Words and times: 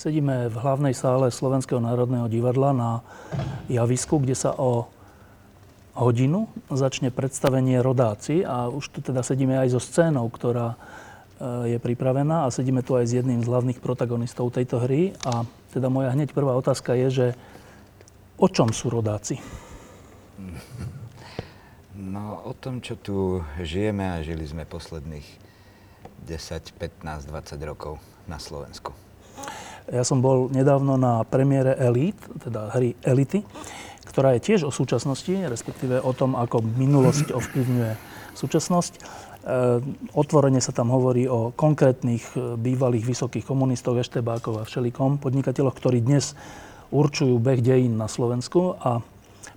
Sedíme 0.00 0.48
v 0.48 0.56
hlavnej 0.56 0.96
sále 0.96 1.28
Slovenského 1.28 1.76
národného 1.76 2.24
divadla 2.24 2.72
na 2.72 2.90
javisku, 3.68 4.16
kde 4.16 4.32
sa 4.32 4.56
o 4.56 4.88
hodinu 5.92 6.48
začne 6.72 7.12
predstavenie 7.12 7.76
Rodáci 7.84 8.40
a 8.40 8.72
už 8.72 8.96
tu 8.96 9.04
teda 9.04 9.20
sedíme 9.20 9.60
aj 9.60 9.76
so 9.76 9.80
scénou, 9.84 10.24
ktorá 10.32 10.72
e, 10.72 11.76
je 11.76 11.78
pripravená 11.84 12.48
a 12.48 12.52
sedíme 12.54 12.80
tu 12.80 12.96
aj 12.96 13.12
s 13.12 13.20
jedným 13.20 13.44
z 13.44 13.52
hlavných 13.52 13.84
protagonistov 13.84 14.56
tejto 14.56 14.80
hry 14.80 15.12
a 15.20 15.44
teda 15.76 15.92
moja 15.92 16.16
hneď 16.16 16.32
prvá 16.32 16.56
otázka 16.56 16.96
je, 16.96 17.08
že 17.12 17.26
o 18.40 18.48
čom 18.48 18.72
sú 18.72 18.88
Rodáci? 18.88 19.36
No 22.00 22.40
o 22.48 22.56
tom, 22.56 22.80
čo 22.80 22.96
tu 22.96 23.44
žijeme 23.60 24.08
a 24.08 24.24
žili 24.24 24.48
sme 24.48 24.64
posledných 24.64 25.28
10, 26.24 26.72
15, 26.80 27.28
20 27.28 27.60
rokov 27.68 28.00
na 28.24 28.40
Slovensku. 28.40 28.96
Ja 29.90 30.06
som 30.06 30.22
bol 30.22 30.46
nedávno 30.54 30.94
na 30.94 31.26
premiére 31.26 31.74
Elite, 31.74 32.22
teda 32.38 32.70
hry 32.70 32.94
Elity, 33.02 33.42
ktorá 34.06 34.38
je 34.38 34.46
tiež 34.46 34.66
o 34.66 34.74
súčasnosti, 34.74 35.30
respektíve 35.30 35.98
o 35.98 36.14
tom, 36.14 36.38
ako 36.38 36.62
minulosť 36.62 37.34
ovplyvňuje 37.34 37.92
súčasnosť. 38.38 38.92
E, 38.94 39.00
otvorene 40.14 40.62
sa 40.62 40.70
tam 40.70 40.94
hovorí 40.94 41.26
o 41.26 41.50
konkrétnych 41.50 42.22
e, 42.38 42.54
bývalých 42.54 43.02
vysokých 43.02 43.42
komunistoch, 43.42 43.98
eštebákov 43.98 44.62
a 44.62 44.66
všelikom 44.66 45.18
podnikateľoch, 45.18 45.74
ktorí 45.74 46.06
dnes 46.06 46.38
určujú 46.94 47.38
beh 47.42 47.58
dejín 47.58 47.98
na 47.98 48.06
Slovensku. 48.06 48.78
A 48.78 49.02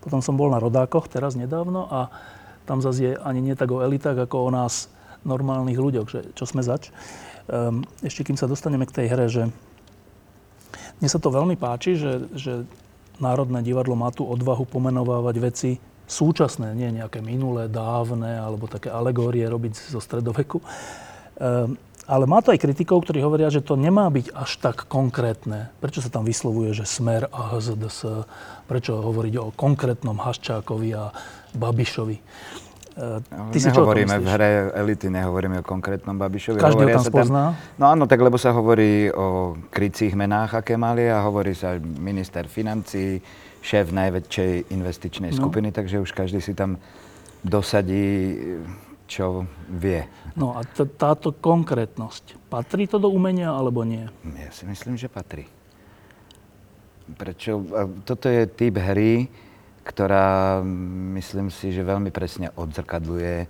potom 0.02 0.26
som 0.26 0.34
bol 0.34 0.50
na 0.50 0.58
Rodákoch 0.58 1.14
teraz 1.14 1.38
nedávno 1.38 1.86
a 1.90 2.10
tam 2.66 2.82
zase 2.82 3.14
je 3.14 3.14
ani 3.22 3.44
nie 3.44 3.56
tak 3.60 3.70
o 3.70 3.84
elitách, 3.86 4.18
ako 4.26 4.48
o 4.48 4.50
nás 4.50 4.90
normálnych 5.28 5.80
ľuďoch, 5.80 6.08
že 6.08 6.20
čo 6.36 6.44
sme 6.48 6.64
zač. 6.64 6.92
Ehm, 7.52 7.84
ešte 8.04 8.24
kým 8.24 8.40
sa 8.40 8.48
dostaneme 8.48 8.88
k 8.88 8.96
tej 9.04 9.08
hre, 9.12 9.26
že 9.28 9.44
mne 11.00 11.10
sa 11.10 11.20
to 11.22 11.34
veľmi 11.34 11.56
páči, 11.58 11.96
že, 11.96 12.28
že 12.36 12.54
Národné 13.22 13.62
divadlo 13.62 13.94
má 13.94 14.10
tú 14.10 14.26
odvahu 14.26 14.66
pomenovávať 14.66 15.36
veci 15.40 15.72
súčasné, 16.10 16.76
nie 16.76 17.00
nejaké 17.00 17.24
minulé, 17.24 17.72
dávne, 17.72 18.38
alebo 18.38 18.68
také 18.68 18.92
alegórie 18.92 19.46
robiť 19.48 19.74
zo 19.94 20.04
stredoveku. 20.04 20.60
Ehm, 21.40 21.80
ale 22.04 22.28
má 22.28 22.44
to 22.44 22.52
aj 22.52 22.60
kritikov, 22.60 23.08
ktorí 23.08 23.24
hovoria, 23.24 23.48
že 23.48 23.64
to 23.64 23.80
nemá 23.80 24.12
byť 24.12 24.36
až 24.36 24.52
tak 24.60 24.92
konkrétne. 24.92 25.72
Prečo 25.80 26.04
sa 26.04 26.12
tam 26.12 26.28
vyslovuje, 26.28 26.76
že 26.76 26.84
Smer 26.84 27.32
a 27.32 27.56
HZDS? 27.56 28.28
Prečo 28.68 29.00
hovoriť 29.00 29.34
o 29.40 29.56
konkrétnom 29.56 30.20
Haščákovi 30.20 30.90
a 31.00 31.16
Babišovi? 31.56 32.18
Ty 32.94 33.58
si 33.58 33.74
nehovoríme 33.74 34.22
v 34.22 34.28
hre 34.30 34.50
elity, 34.78 35.10
nehovoríme 35.10 35.62
o 35.62 35.66
konkrétnom 35.66 36.14
Babišovi. 36.14 36.62
Každý 36.62 36.86
ho 36.86 36.90
tam 37.02 37.06
spozná? 37.06 37.44
Tam, 37.58 37.78
no 37.82 37.86
áno, 37.90 38.04
tak 38.06 38.22
lebo 38.22 38.38
sa 38.38 38.54
hovorí 38.54 39.10
o 39.10 39.58
krycích 39.74 40.14
menách, 40.14 40.62
aké 40.62 40.78
mali 40.78 41.10
a 41.10 41.26
hovorí 41.26 41.58
sa 41.58 41.82
minister 41.82 42.46
financí, 42.46 43.18
šéf 43.66 43.90
najväčšej 43.90 44.70
investičnej 44.70 45.34
no. 45.34 45.38
skupiny, 45.42 45.74
takže 45.74 46.06
už 46.06 46.14
každý 46.14 46.38
si 46.38 46.54
tam 46.54 46.78
dosadí, 47.42 48.38
čo 49.10 49.50
vie. 49.68 50.06
No 50.38 50.54
a 50.54 50.62
t- 50.62 50.86
táto 50.86 51.34
konkrétnosť, 51.34 52.38
patrí 52.50 52.86
to 52.86 53.02
do 53.02 53.10
umenia 53.10 53.52
alebo 53.52 53.82
nie? 53.82 54.06
Ja 54.38 54.54
si 54.54 54.70
myslím, 54.70 55.02
že 55.02 55.10
patrí. 55.10 55.50
Prečo? 57.18 57.62
Toto 58.08 58.32
je 58.32 58.48
typ 58.48 58.80
hry, 58.80 59.28
ktorá 59.84 60.64
myslím 61.20 61.52
si, 61.52 61.76
že 61.76 61.84
veľmi 61.84 62.10
presne 62.10 62.50
odzrkadluje 62.56 63.36
e, 63.44 63.48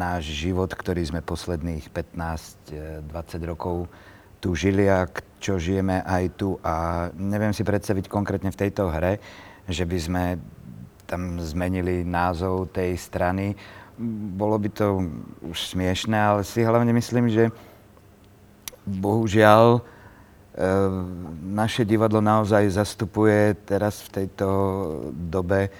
náš 0.00 0.32
život, 0.32 0.72
ktorý 0.72 1.04
sme 1.04 1.20
posledných 1.20 1.92
15-20 1.92 3.04
rokov 3.44 3.86
tu 4.40 4.56
žili 4.56 4.88
a 4.88 5.04
čo 5.36 5.60
žijeme 5.60 6.00
aj 6.00 6.24
tu. 6.40 6.56
A 6.64 7.08
neviem 7.12 7.52
si 7.52 7.60
predstaviť 7.60 8.08
konkrétne 8.08 8.48
v 8.48 8.60
tejto 8.60 8.88
hre, 8.88 9.20
že 9.68 9.84
by 9.84 9.98
sme 10.00 10.24
tam 11.04 11.36
zmenili 11.38 12.02
názov 12.02 12.72
tej 12.72 12.96
strany. 12.96 13.52
Bolo 14.32 14.56
by 14.56 14.68
to 14.72 15.04
už 15.44 15.76
smiešné, 15.76 16.16
ale 16.16 16.40
si 16.48 16.64
hlavne 16.64 16.96
myslím, 16.96 17.28
že 17.28 17.52
bohužiaľ 18.88 19.84
naše 21.46 21.86
divadlo 21.86 22.18
naozaj 22.18 22.74
zastupuje 22.74 23.54
teraz 23.62 24.02
v 24.10 24.22
tejto 24.22 24.48
dobe 25.14 25.70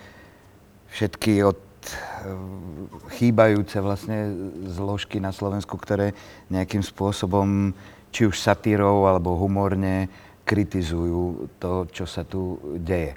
všetky 0.95 1.43
od 1.43 1.59
ehm, 1.59 2.87
chýbajúce 3.19 3.83
vlastne 3.83 4.31
zložky 4.71 5.19
na 5.19 5.35
Slovensku, 5.35 5.75
ktoré 5.75 6.15
nejakým 6.55 6.87
spôsobom, 6.87 7.75
či 8.15 8.31
už 8.31 8.39
satírou 8.39 9.07
alebo 9.11 9.39
humorne, 9.39 10.07
kritizujú 10.47 11.51
to, 11.63 11.87
čo 11.95 12.07
sa 12.07 12.27
tu 12.27 12.59
deje. 12.79 13.15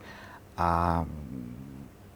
A 0.53 1.01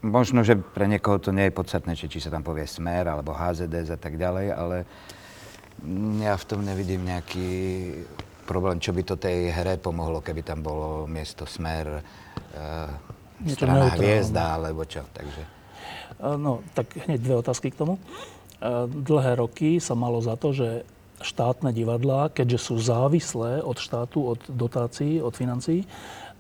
možno, 0.06 0.46
že 0.46 0.54
pre 0.54 0.86
niekoho 0.86 1.18
to 1.18 1.34
nie 1.34 1.50
je 1.50 1.58
podstatné, 1.58 1.98
či, 1.98 2.06
či 2.06 2.22
sa 2.22 2.30
tam 2.30 2.46
povie 2.46 2.70
Smer 2.70 3.10
alebo 3.10 3.34
HZDS 3.34 3.98
a 3.98 4.00
tak 4.02 4.14
ďalej, 4.14 4.48
ale 4.54 4.78
ja 6.22 6.34
v 6.38 6.48
tom 6.50 6.62
nevidím 6.66 7.06
nejaký 7.06 7.50
problém, 8.48 8.80
čo 8.80 8.96
by 8.96 9.04
to 9.04 9.20
tej 9.20 9.52
hre 9.52 9.76
pomohlo, 9.76 10.24
keby 10.24 10.42
tam 10.48 10.64
bolo 10.64 11.04
miesto 11.04 11.44
Smer, 11.44 12.00
uh, 12.00 12.90
strana 13.44 13.92
Hviezda, 13.92 14.56
alebo 14.56 14.88
čo. 14.88 15.04
Takže. 15.12 15.44
Eh, 16.18 16.38
no, 16.40 16.64
tak 16.72 16.96
hneď 16.96 17.20
dve 17.20 17.36
otázky 17.44 17.76
k 17.76 17.80
tomu. 17.84 18.00
Uh, 18.58 18.90
dlhé 18.90 19.38
roky 19.38 19.78
sa 19.84 19.94
malo 19.94 20.24
za 20.24 20.40
to, 20.40 20.56
že 20.56 20.88
štátne 21.20 21.76
divadlá, 21.76 22.32
keďže 22.32 22.72
sú 22.72 22.76
závislé 22.80 23.62
od 23.62 23.78
štátu, 23.78 24.24
od 24.24 24.40
dotácií, 24.48 25.20
od 25.22 25.36
financií, 25.36 25.86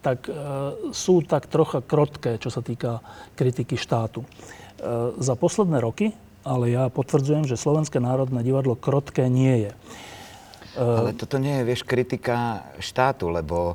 tak 0.01 0.25
uh, 0.29 0.74
sú 0.95 1.22
tak 1.22 1.51
trocha 1.51 1.84
krotké, 1.84 2.39
čo 2.41 2.50
sa 2.50 2.63
týka 2.63 3.03
kritiky 3.35 3.75
štátu. 3.75 4.24
Za 5.18 5.34
posledné 5.34 5.81
roky, 5.81 6.13
ale 6.45 6.69
ja 6.69 6.85
potvrdzujem, 6.94 7.50
že 7.50 7.57
Slovenské 7.57 7.97
národné 7.97 8.45
divadlo 8.45 8.78
krotké 8.78 9.25
nie 9.25 9.66
je. 9.66 9.72
Ale 10.77 11.17
toto 11.17 11.41
nie 11.41 11.57
je, 11.61 11.67
vieš, 11.73 11.81
kritika 11.81 12.69
štátu, 12.77 13.33
lebo 13.33 13.73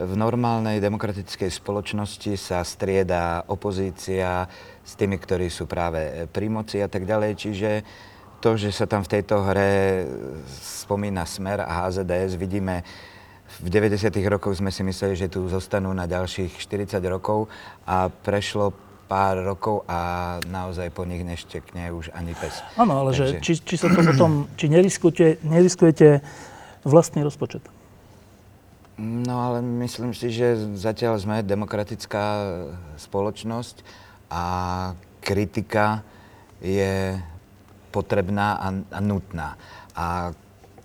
v 0.00 0.14
normálnej 0.16 0.80
demokratickej 0.80 1.52
spoločnosti 1.52 2.32
sa 2.34 2.64
strieda 2.64 3.44
opozícia 3.46 4.48
s 4.80 4.96
tými, 4.96 5.20
ktorí 5.20 5.52
sú 5.52 5.68
práve 5.68 6.26
pri 6.32 6.48
moci 6.48 6.80
a 6.80 6.88
tak 6.88 7.04
ďalej. 7.06 7.32
Čiže 7.36 7.70
to, 8.40 8.56
že 8.56 8.72
sa 8.72 8.88
tam 8.88 9.04
v 9.04 9.12
tejto 9.20 9.44
hre 9.44 10.08
spomína 10.64 11.28
Smer 11.28 11.60
a 11.60 11.84
HZDS, 11.86 12.40
vidíme 12.40 12.82
v 13.60 13.68
90. 13.68 14.08
rokoch 14.30 14.56
sme 14.56 14.72
si 14.72 14.80
mysleli, 14.86 15.18
že 15.18 15.28
tu 15.28 15.44
zostanú 15.50 15.92
na 15.92 16.08
ďalších 16.08 16.56
40 16.56 16.96
rokov 17.10 17.50
a 17.84 18.08
prešlo 18.08 18.72
pár 19.10 19.42
rokov 19.42 19.82
a 19.90 20.38
naozaj 20.46 20.94
po 20.94 21.02
nich 21.02 21.26
neštekne 21.26 21.90
už 21.90 22.14
ani 22.14 22.30
pes. 22.38 22.62
Áno, 22.78 23.02
ale 23.02 23.10
Takže... 23.10 23.26
že, 23.26 23.42
či, 23.42 23.52
či 23.58 23.74
sa 23.74 23.90
to 23.90 24.06
potom, 24.06 24.46
či 24.54 24.70
neriskujete, 24.70 25.42
neriskujete 25.42 26.22
vlastný 26.86 27.26
rozpočet? 27.26 27.66
No 29.02 29.50
ale 29.50 29.58
myslím 29.82 30.14
si, 30.14 30.30
že 30.30 30.78
zatiaľ 30.78 31.18
sme 31.18 31.42
demokratická 31.42 32.54
spoločnosť 33.02 33.82
a 34.30 34.44
kritika 35.18 36.06
je 36.62 37.18
potrebná 37.90 38.62
a, 38.62 38.68
a 38.70 38.98
nutná. 39.02 39.58
A 39.98 40.30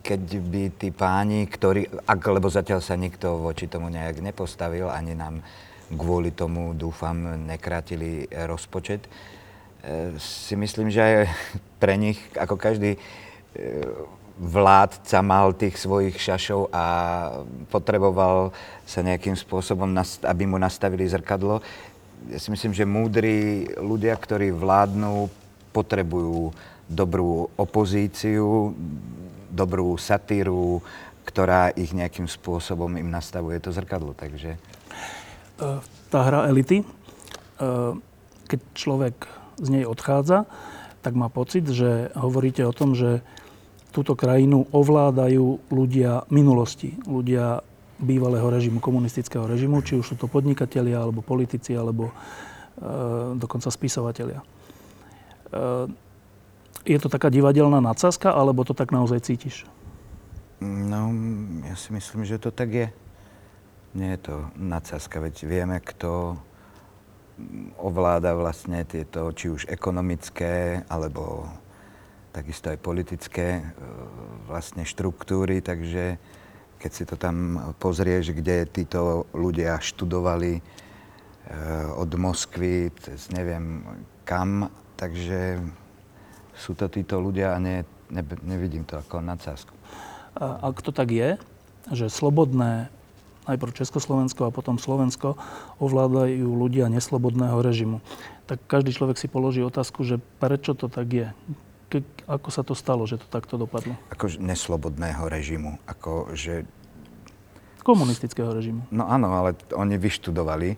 keď 0.01 0.21
by 0.41 0.63
tí 0.79 0.89
páni, 0.89 1.45
ktorí, 1.45 1.89
ak, 2.09 2.21
lebo 2.29 2.49
zatiaľ 2.49 2.81
sa 2.81 2.97
nikto 2.97 3.37
voči 3.41 3.69
tomu 3.69 3.89
nejak 3.89 4.21
nepostavil, 4.21 4.89
ani 4.89 5.13
nám 5.13 5.45
kvôli 5.93 6.33
tomu, 6.33 6.73
dúfam, 6.73 7.13
nekrátili 7.45 8.25
rozpočet. 8.49 9.05
E, 9.05 9.09
si 10.17 10.57
myslím, 10.57 10.89
že 10.89 11.01
aj 11.01 11.13
pre 11.81 11.93
nich, 11.99 12.17
ako 12.33 12.57
každý 12.57 12.97
e, 12.97 12.99
vládca 14.35 15.17
mal 15.23 15.55
tých 15.55 15.79
svojich 15.79 16.17
šašov 16.19 16.67
a 16.73 16.83
potreboval 17.71 18.51
sa 18.83 18.99
nejakým 18.99 19.37
spôsobom, 19.37 19.87
aby 20.27 20.43
mu 20.43 20.59
nastavili 20.59 21.07
zrkadlo. 21.07 21.63
ja 22.27 22.39
si 22.41 22.51
myslím, 22.51 22.75
že 22.75 22.83
múdri 22.83 23.69
ľudia, 23.79 24.17
ktorí 24.17 24.51
vládnu, 24.51 25.31
potrebujú 25.71 26.51
dobrú 26.87 27.47
opozíciu, 27.55 28.75
dobrú 29.51 29.95
satíru, 29.95 30.83
ktorá 31.25 31.71
ich 31.73 31.95
nejakým 31.95 32.27
spôsobom 32.27 32.91
im 32.99 33.09
nastavuje 33.09 33.59
to 33.63 33.71
zrkadlo. 33.71 34.13
Takže... 34.13 34.74
Tá 35.55 36.19
hra 36.19 36.51
elity, 36.51 36.83
keď 38.45 38.59
človek 38.75 39.15
z 39.59 39.67
nej 39.71 39.83
odchádza, 39.87 40.45
tak 40.99 41.13
má 41.15 41.29
pocit, 41.29 41.69
že 41.69 42.11
hovoríte 42.17 42.65
o 42.65 42.73
tom, 42.75 42.97
že 42.97 43.21
túto 43.95 44.17
krajinu 44.17 44.67
ovládajú 44.75 45.71
ľudia 45.71 46.27
minulosti, 46.27 46.99
ľudia 47.07 47.63
bývalého 47.95 48.51
režimu, 48.51 48.83
komunistického 48.83 49.47
režimu, 49.47 49.79
či 49.79 49.95
už 49.95 50.03
sú 50.03 50.15
to 50.19 50.27
podnikatelia, 50.27 50.99
alebo 50.99 51.23
politici, 51.23 51.71
alebo 51.71 52.11
e, 52.11 52.13
dokonca 53.39 53.71
spisovatelia. 53.71 54.43
E, 54.43 54.45
je 56.83 56.97
to 56.99 57.07
taká 57.07 57.31
divadelná 57.31 57.79
nadsázka, 57.79 58.35
alebo 58.35 58.67
to 58.67 58.75
tak 58.75 58.91
naozaj 58.91 59.23
cítiš? 59.23 59.63
No, 60.59 61.15
ja 61.63 61.75
si 61.79 61.95
myslím, 61.95 62.27
že 62.27 62.35
to 62.35 62.51
tak 62.51 62.69
je. 62.75 62.87
Nie 63.95 64.19
je 64.19 64.27
to 64.27 64.35
nadsázka, 64.59 65.23
veď 65.23 65.35
vieme, 65.47 65.77
kto 65.79 66.35
ovláda 67.79 68.35
vlastne 68.35 68.83
tieto, 68.83 69.31
či 69.31 69.51
už 69.51 69.71
ekonomické, 69.71 70.83
alebo 70.91 71.47
takisto 72.35 72.67
aj 72.71 72.79
politické 72.83 73.47
e, 73.59 73.63
vlastne 74.51 74.83
štruktúry, 74.83 75.63
takže 75.63 76.19
keď 76.75 76.91
si 76.91 77.03
to 77.07 77.15
tam 77.15 77.71
pozrieš, 77.79 78.35
kde 78.35 78.67
títo 78.67 79.31
ľudia 79.31 79.79
študovali 79.79 80.59
e, 80.59 80.61
od 81.95 82.11
Moskvy 82.19 82.91
cez 82.99 83.31
neviem 83.31 83.79
kam, 84.27 84.67
takže 84.99 85.63
sú 86.55 86.75
to 86.75 86.91
títo 86.91 87.23
ľudia 87.23 87.55
a 87.55 87.57
ne, 87.63 87.87
ne, 88.11 88.23
nevidím 88.43 88.83
to 88.83 88.99
ako 88.99 89.23
nadsázku. 89.23 89.71
A 90.35 90.67
ak 90.67 90.83
to 90.83 90.91
tak 90.91 91.15
je, 91.15 91.39
že 91.95 92.11
slobodné 92.11 92.91
najprv 93.45 93.71
Československo 93.77 94.49
a 94.49 94.53
potom 94.53 94.81
Slovensko 94.81 95.37
ovládajú 95.77 96.49
ľudia 96.49 96.89
neslobodného 96.89 97.61
režimu. 97.61 98.01
Tak 98.49 98.65
každý 98.65 98.93
človek 98.93 99.17
si 99.17 99.29
položí 99.29 99.61
otázku, 99.61 100.05
že 100.05 100.21
prečo 100.41 100.73
to 100.73 100.89
tak 100.89 101.07
je? 101.09 101.27
Ke, 101.89 102.01
ako 102.25 102.49
sa 102.49 102.65
to 102.65 102.73
stalo, 102.73 103.05
že 103.05 103.21
to 103.21 103.27
takto 103.29 103.61
dopadlo? 103.61 103.93
Ako 104.09 104.41
neslobodného 104.41 105.29
režimu, 105.29 105.77
ako 105.85 106.33
že... 106.33 106.65
Komunistického 107.85 108.49
režimu. 108.49 108.89
No 108.89 109.05
áno, 109.05 109.29
ale 109.29 109.53
oni 109.77 110.01
vyštudovali 110.01 110.73
e, 110.73 110.77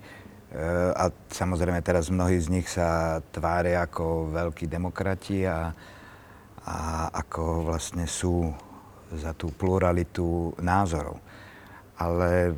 a 0.92 1.08
samozrejme 1.32 1.80
teraz 1.80 2.12
mnohí 2.12 2.36
z 2.36 2.52
nich 2.52 2.68
sa 2.68 3.20
tvária 3.32 3.88
ako 3.88 4.36
veľkí 4.36 4.68
demokrati 4.68 5.48
a, 5.48 5.72
a 6.68 6.78
ako 7.16 7.72
vlastne 7.72 8.04
sú 8.04 8.52
za 9.16 9.32
tú 9.32 9.48
pluralitu 9.56 10.52
názorov 10.60 11.24
ale 11.98 12.54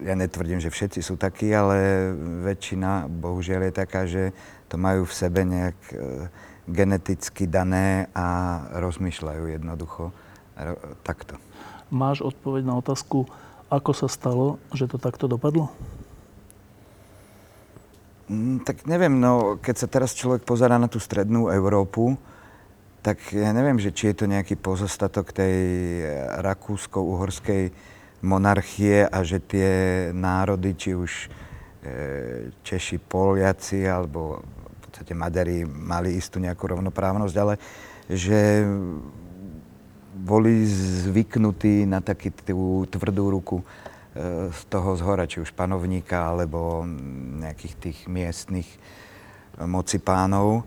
ja 0.00 0.14
netvrdím, 0.16 0.58
že 0.58 0.72
všetci 0.72 1.00
sú 1.04 1.20
takí, 1.20 1.52
ale 1.52 2.10
väčšina 2.48 3.06
bohužiaľ 3.12 3.68
je 3.68 3.72
taká, 3.72 4.08
že 4.08 4.32
to 4.72 4.80
majú 4.80 5.04
v 5.04 5.12
sebe 5.12 5.44
nejak 5.44 5.78
e, 5.92 5.94
geneticky 6.64 7.44
dané 7.44 8.08
a 8.16 8.60
rozmýšľajú 8.80 9.44
jednoducho 9.52 10.12
takto. 11.02 11.40
Máš 11.90 12.22
odpoveď 12.22 12.62
na 12.68 12.78
otázku, 12.78 13.26
ako 13.72 13.90
sa 13.96 14.06
stalo, 14.06 14.60
že 14.74 14.86
to 14.86 15.00
takto 15.00 15.26
dopadlo? 15.26 15.72
Mm, 18.30 18.62
tak 18.62 18.86
neviem, 18.86 19.18
no 19.18 19.58
keď 19.58 19.74
sa 19.74 19.88
teraz 19.90 20.14
človek 20.14 20.46
pozera 20.46 20.78
na 20.78 20.86
tú 20.86 21.02
strednú 21.02 21.50
Európu, 21.50 22.14
tak 23.00 23.32
ja 23.32 23.50
neviem, 23.50 23.80
že 23.80 23.90
či 23.90 24.12
je 24.12 24.22
to 24.22 24.26
nejaký 24.28 24.60
pozostatok 24.60 25.32
tej 25.32 25.56
rakúsko-uhorskej 26.44 27.72
monarchie 28.20 29.08
a 29.08 29.24
že 29.24 29.40
tie 29.40 29.70
národy, 30.12 30.76
či 30.76 30.90
už 30.92 31.12
e, 31.16 31.28
Češi, 32.60 33.00
Poliaci 33.00 33.88
alebo 33.88 34.44
v 34.44 34.78
podstate 34.84 35.12
Maďari 35.16 35.64
mali 35.64 36.16
istú 36.16 36.36
nejakú 36.36 36.68
rovnoprávnosť, 36.68 37.36
ale 37.40 37.54
že 38.10 38.66
boli 40.20 40.66
zvyknutí 41.06 41.88
na 41.88 42.04
takú 42.04 42.28
tú 42.44 42.84
tvrdú 42.92 43.24
ruku 43.32 43.58
e, 43.60 43.64
z 44.52 44.60
toho 44.68 44.92
zhora, 45.00 45.24
či 45.24 45.40
už 45.40 45.56
panovníka 45.56 46.28
alebo 46.28 46.84
nejakých 47.40 47.74
tých 47.80 47.98
miestnych 48.04 48.68
moci 49.64 50.00
pánov. 50.00 50.64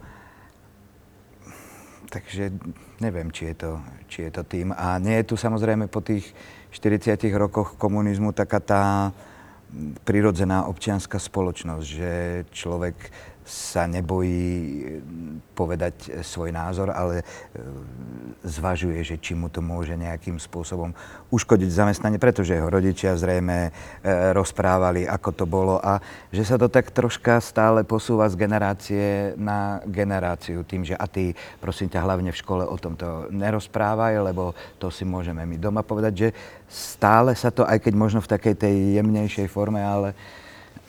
Takže 2.10 2.54
neviem, 3.02 3.34
či 3.34 3.50
je, 3.54 3.56
to, 3.58 3.72
či 4.06 4.30
je 4.30 4.32
to 4.32 4.44
tým. 4.46 4.70
A 4.70 5.02
nie 5.02 5.18
je 5.22 5.34
tu 5.34 5.36
samozrejme 5.36 5.90
po 5.90 6.02
tých 6.02 6.30
40 6.74 7.22
rokoch 7.38 7.78
komunizmu 7.78 8.34
taká 8.34 8.60
tá 8.60 8.84
prirodzená 10.06 10.70
občianská 10.70 11.18
spoločnosť, 11.18 11.86
že 11.86 12.12
človek 12.54 12.98
sa 13.44 13.86
nebojí 13.86 14.84
povedať 15.54 16.26
svoj 16.26 16.50
názor, 16.50 16.90
ale 16.90 17.22
e, 17.22 17.24
zvažuje, 18.48 19.00
že 19.06 19.16
či 19.22 19.38
mu 19.38 19.48
to 19.52 19.62
môže 19.62 19.94
nejakým 19.94 20.42
spôsobom 20.42 20.96
uškodiť 21.30 21.70
zamestnanie, 21.70 22.18
pretože 22.18 22.58
jeho 22.58 22.68
rodičia 22.68 23.14
zrejme 23.14 23.70
e, 23.70 23.72
rozprávali, 24.34 25.06
ako 25.06 25.30
to 25.32 25.46
bolo 25.46 25.78
a 25.78 26.02
že 26.34 26.44
sa 26.44 26.56
to 26.58 26.72
tak 26.72 26.90
troška 26.90 27.38
stále 27.44 27.86
posúva 27.86 28.26
z 28.32 28.40
generácie 28.40 29.06
na 29.38 29.84
generáciu 29.86 30.66
tým, 30.66 30.88
že 30.88 30.98
a 30.98 31.06
ty, 31.06 31.38
prosím 31.62 31.92
ťa, 31.92 32.04
hlavne 32.04 32.34
v 32.34 32.42
škole 32.42 32.64
o 32.66 32.76
tomto 32.80 33.30
nerozprávaj, 33.30 34.24
lebo 34.24 34.58
to 34.82 34.90
si 34.90 35.06
môžeme 35.06 35.46
my 35.46 35.60
doma 35.62 35.86
povedať, 35.86 36.14
že 36.16 36.30
stále 36.72 37.38
sa 37.38 37.54
to, 37.54 37.68
aj 37.68 37.78
keď 37.84 37.94
možno 37.94 38.20
v 38.24 38.32
takej 38.34 38.56
tej 38.58 38.76
jemnejšej 38.98 39.48
forme, 39.52 39.84
ale 39.84 40.18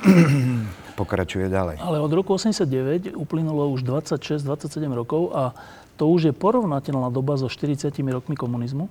pokračuje 1.00 1.50
ďalej. 1.50 1.82
Ale 1.82 1.98
od 1.98 2.12
roku 2.14 2.38
89 2.38 3.18
uplynulo 3.18 3.70
už 3.74 3.82
26-27 3.82 4.46
rokov 4.94 5.34
a 5.34 5.52
to 5.94 6.10
už 6.10 6.30
je 6.30 6.32
porovnateľná 6.34 7.10
doba 7.10 7.38
so 7.38 7.46
40 7.46 7.90
rokmi 8.10 8.34
komunizmu, 8.34 8.90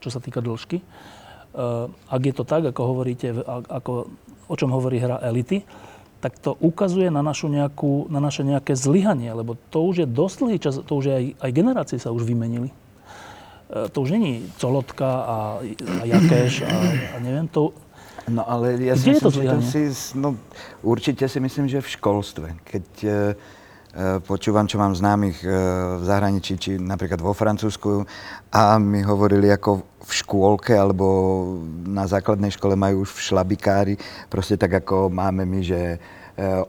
čo 0.00 0.08
sa 0.12 0.20
týka 0.20 0.44
dĺžky. 0.44 0.80
Eh, 0.80 1.86
ak 1.88 2.22
je 2.24 2.34
to 2.34 2.44
tak, 2.48 2.64
ako 2.64 2.80
hovoríte, 2.96 3.28
ako, 3.68 4.08
o 4.48 4.54
čom 4.56 4.72
hovorí 4.72 4.96
hra 4.96 5.20
elity, 5.20 5.64
tak 6.24 6.38
to 6.38 6.56
ukazuje 6.62 7.10
na, 7.10 7.20
našu 7.20 7.50
nejakú, 7.50 8.06
na 8.08 8.22
naše 8.22 8.46
nejaké 8.46 8.78
zlyhanie, 8.78 9.34
lebo 9.34 9.58
to 9.74 9.84
už 9.84 10.06
je 10.06 10.08
dosť 10.08 10.36
dlhý 10.38 10.58
čas, 10.62 10.78
to 10.80 10.92
už 10.94 11.12
aj, 11.12 11.24
aj 11.42 11.50
generácie 11.52 11.98
sa 12.00 12.08
už 12.08 12.24
vymenili. 12.24 12.72
Eh, 13.68 13.88
to 13.92 14.00
už 14.00 14.16
není 14.16 14.48
Colotka 14.56 15.08
a, 15.08 15.36
a 16.00 16.02
Jakeš 16.08 16.64
a, 16.64 16.72
a 17.12 17.16
neviem, 17.20 17.48
to, 17.52 17.76
No 18.30 18.46
ale 18.46 18.78
ja 18.78 18.94
si 18.94 19.10
myslím, 19.10 19.24
to 19.24 19.62
si, 19.66 19.82
no, 20.14 20.38
určite 20.86 21.26
si 21.26 21.38
myslím, 21.42 21.66
že 21.66 21.82
v 21.82 21.88
školstve. 21.98 22.48
Keď 22.62 22.86
e, 23.02 23.10
počúvam, 24.22 24.70
čo 24.70 24.78
mám 24.78 24.94
známych 24.94 25.42
e, 25.42 25.50
v 25.98 26.04
zahraničí, 26.06 26.54
či 26.54 26.70
napríklad 26.78 27.18
vo 27.18 27.34
Francúzsku, 27.34 28.06
a 28.54 28.78
mi 28.78 29.02
hovorili 29.02 29.50
ako 29.50 29.82
v 30.06 30.12
škôlke 30.12 30.70
alebo 30.70 31.06
na 31.82 32.06
základnej 32.06 32.54
škole 32.54 32.78
majú 32.78 33.02
už 33.02 33.10
v 33.10 33.24
šlabikári, 33.26 33.94
proste 34.30 34.54
tak 34.54 34.70
ako 34.86 35.10
máme 35.10 35.42
my, 35.42 35.60
že 35.62 35.80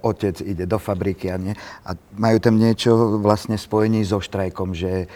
otec 0.03 0.43
ide 0.43 0.67
do 0.67 0.75
fabriky 0.75 1.31
a, 1.31 1.39
nie, 1.39 1.55
a 1.88 1.95
majú 2.19 2.38
tam 2.43 2.60
niečo 2.60 3.17
vlastne 3.24 3.55
spojení 3.55 4.03
so 4.03 4.19
štrajkom, 4.19 4.75
že 4.75 5.07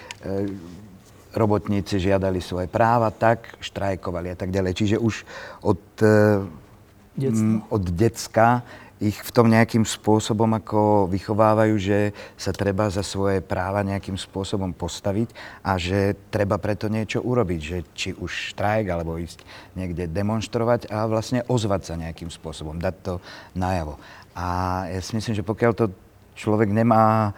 robotníci 1.38 2.02
žiadali 2.02 2.42
svoje 2.42 2.66
práva, 2.68 3.14
tak 3.14 3.56
štrajkovali 3.62 4.34
a 4.34 4.38
tak 4.38 4.50
ďalej. 4.50 4.74
Čiže 4.74 4.98
už 4.98 5.24
od, 5.62 5.82
m, 6.02 7.62
od 7.70 7.84
decka 7.94 8.66
ich 8.98 9.22
v 9.22 9.30
tom 9.30 9.46
nejakým 9.46 9.86
spôsobom 9.86 10.50
ako 10.58 11.06
vychovávajú, 11.14 11.78
že 11.78 12.18
sa 12.34 12.50
treba 12.50 12.90
za 12.90 13.06
svoje 13.06 13.46
práva 13.46 13.86
nejakým 13.86 14.18
spôsobom 14.18 14.74
postaviť 14.74 15.62
a 15.62 15.78
že 15.78 16.18
treba 16.34 16.58
preto 16.58 16.90
niečo 16.90 17.22
urobiť, 17.22 17.60
že 17.62 17.78
či 17.94 18.10
už 18.18 18.58
štrajk 18.58 18.90
alebo 18.90 19.22
ísť 19.22 19.46
niekde 19.78 20.10
demonstrovať 20.10 20.90
a 20.90 21.06
vlastne 21.06 21.46
ozvať 21.46 21.82
sa 21.86 21.94
nejakým 21.94 22.34
spôsobom, 22.34 22.82
dať 22.82 22.96
to 23.06 23.14
najavo. 23.54 24.02
A 24.34 24.46
ja 24.90 25.02
si 25.02 25.14
myslím, 25.14 25.38
že 25.38 25.46
pokiaľ 25.46 25.72
to 25.78 25.86
človek 26.34 26.70
nemá 26.74 27.38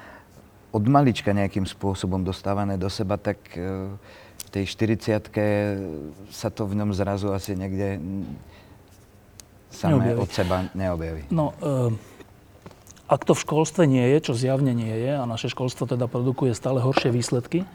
od 0.69 0.83
malička 0.85 1.33
nejakým 1.33 1.65
spôsobom 1.65 2.21
dostávané 2.21 2.77
do 2.77 2.89
seba, 2.89 3.17
tak 3.17 3.41
e, 3.57 3.89
v 4.45 4.49
tej 4.53 4.65
40 4.69 5.29
sa 6.29 6.49
to 6.53 6.65
v 6.69 6.73
ňom 6.77 6.93
zrazu 6.93 7.33
asi 7.33 7.57
niekde 7.57 7.97
samé 9.73 10.01
neobjaví. 10.01 10.19
od 10.21 10.29
seba 10.29 10.57
neobjaví. 10.73 11.21
No, 11.33 11.53
e, 11.61 11.93
ak 13.09 13.25
to 13.25 13.33
v 13.33 13.41
školstve 13.41 13.89
nie 13.89 14.05
je, 14.13 14.29
čo 14.29 14.33
zjavne 14.37 14.69
nie 14.77 14.93
je, 14.93 15.17
a 15.17 15.25
naše 15.25 15.49
školstvo 15.49 15.89
teda 15.89 16.05
produkuje 16.05 16.53
stále 16.53 16.77
horšie 16.77 17.09
výsledky, 17.09 17.65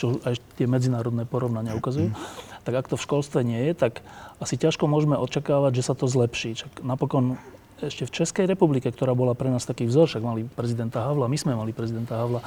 čo 0.00 0.16
aj 0.24 0.40
tie 0.56 0.64
medzinárodné 0.64 1.28
porovnania 1.28 1.76
ukazujú, 1.76 2.16
tak 2.64 2.72
ak 2.72 2.88
to 2.88 2.96
v 2.96 3.04
školstve 3.04 3.40
nie 3.44 3.68
je, 3.68 3.72
tak 3.76 4.00
asi 4.40 4.56
ťažko 4.56 4.88
môžeme 4.88 5.20
očakávať, 5.20 5.84
že 5.84 5.86
sa 5.92 5.94
to 5.96 6.08
zlepší. 6.08 6.56
Čak 6.56 6.80
napokon 6.80 7.36
ešte 7.82 8.06
v 8.06 8.14
Českej 8.22 8.44
republike, 8.50 8.90
ktorá 8.90 9.14
bola 9.14 9.38
pre 9.38 9.48
nás 9.48 9.62
taký 9.62 9.86
vzor, 9.86 10.10
však 10.10 10.22
mali 10.22 10.42
prezidenta 10.50 11.02
Havla, 11.06 11.30
my 11.30 11.38
sme 11.38 11.54
mali 11.54 11.70
prezidenta 11.70 12.18
Havla, 12.18 12.40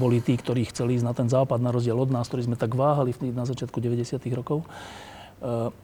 boli 0.00 0.24
tí, 0.24 0.36
ktorí 0.36 0.64
chceli 0.72 0.96
ísť 0.96 1.06
na 1.06 1.14
ten 1.14 1.28
západ, 1.28 1.60
na 1.60 1.68
rozdiel 1.68 1.96
od 1.96 2.08
nás, 2.08 2.28
ktorí 2.28 2.48
sme 2.48 2.56
tak 2.56 2.72
váhali 2.72 3.12
na 3.32 3.44
začiatku 3.44 3.76
90. 3.76 4.16
rokov. 4.32 4.64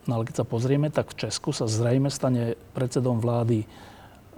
No 0.08 0.12
ale 0.12 0.24
keď 0.26 0.42
sa 0.42 0.46
pozrieme, 0.48 0.88
tak 0.88 1.12
v 1.14 1.28
Česku 1.28 1.52
sa 1.54 1.68
zrejme 1.68 2.08
stane 2.08 2.58
predsedom 2.72 3.20
vlády 3.20 3.68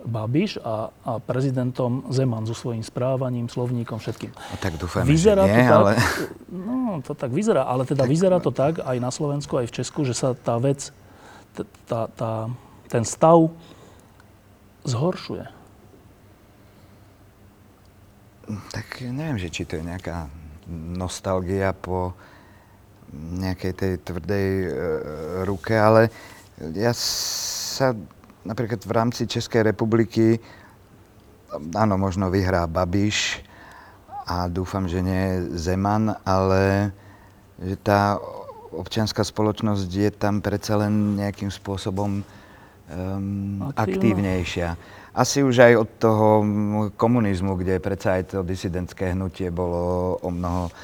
Babiš 0.06 0.62
a, 0.62 0.92
a 1.02 1.12
prezidentom 1.18 2.06
Zeman 2.14 2.46
so 2.46 2.54
svojím 2.54 2.86
správaním, 2.86 3.50
slovníkom, 3.50 3.98
všetkým. 3.98 4.30
A 4.30 4.56
tak 4.60 4.78
dúfam, 4.78 5.02
vyzerá 5.02 5.50
že 5.50 5.56
nie, 5.56 5.66
to 5.66 5.74
ale... 5.74 5.90
Tak, 5.96 6.04
no, 6.52 6.92
to 7.02 7.12
tak 7.18 7.30
vyzerá, 7.34 7.62
ale 7.66 7.82
teda 7.88 8.06
tak... 8.06 8.10
vyzerá 8.14 8.38
to 8.38 8.54
tak 8.54 8.86
aj 8.86 8.96
na 9.02 9.10
Slovensku, 9.10 9.58
aj 9.58 9.66
v 9.66 9.74
Česku, 9.82 10.06
že 10.06 10.14
sa 10.14 10.36
tá 10.38 10.62
vec, 10.62 10.94
tá, 11.90 12.06
tá, 12.06 12.32
ten 12.86 13.02
stav 13.02 13.50
zhoršuje. 14.86 15.44
Tak 18.46 19.02
neviem, 19.10 19.42
že 19.42 19.50
či 19.50 19.66
to 19.66 19.74
je 19.76 19.84
nejaká 19.84 20.30
nostalgia 20.70 21.74
po 21.74 22.14
nejakej 23.14 23.72
tej 23.74 23.92
tvrdej 24.02 24.48
e, 24.66 24.68
ruke, 25.46 25.74
ale 25.74 26.10
ja 26.74 26.90
sa 26.94 27.94
napríklad 28.46 28.82
v 28.82 28.92
rámci 28.94 29.26
Českej 29.26 29.66
republiky, 29.66 30.38
áno, 31.74 31.98
možno 31.98 32.30
vyhrá 32.30 32.66
Babiš 32.66 33.42
a 34.26 34.50
dúfam, 34.50 34.90
že 34.90 35.02
nie 35.02 35.54
Zeman, 35.54 36.14
ale 36.26 36.90
že 37.62 37.78
tá 37.78 38.18
občianská 38.74 39.22
spoločnosť 39.22 39.88
je 39.90 40.10
tam 40.10 40.42
predsa 40.42 40.78
len 40.78 41.18
nejakým 41.18 41.48
spôsobom 41.48 42.26
um, 42.90 43.72
aktívnejšia. 43.74 44.76
Asi 45.16 45.40
už 45.40 45.64
aj 45.64 45.74
od 45.80 45.90
toho 45.96 46.28
komunizmu, 46.94 47.56
kde 47.56 47.80
predsa 47.80 48.20
aj 48.20 48.36
to 48.36 48.38
disidentské 48.44 49.16
hnutie 49.16 49.48
bolo 49.48 50.16
o 50.20 50.28
mnoho 50.28 50.68
uh, 50.68 50.74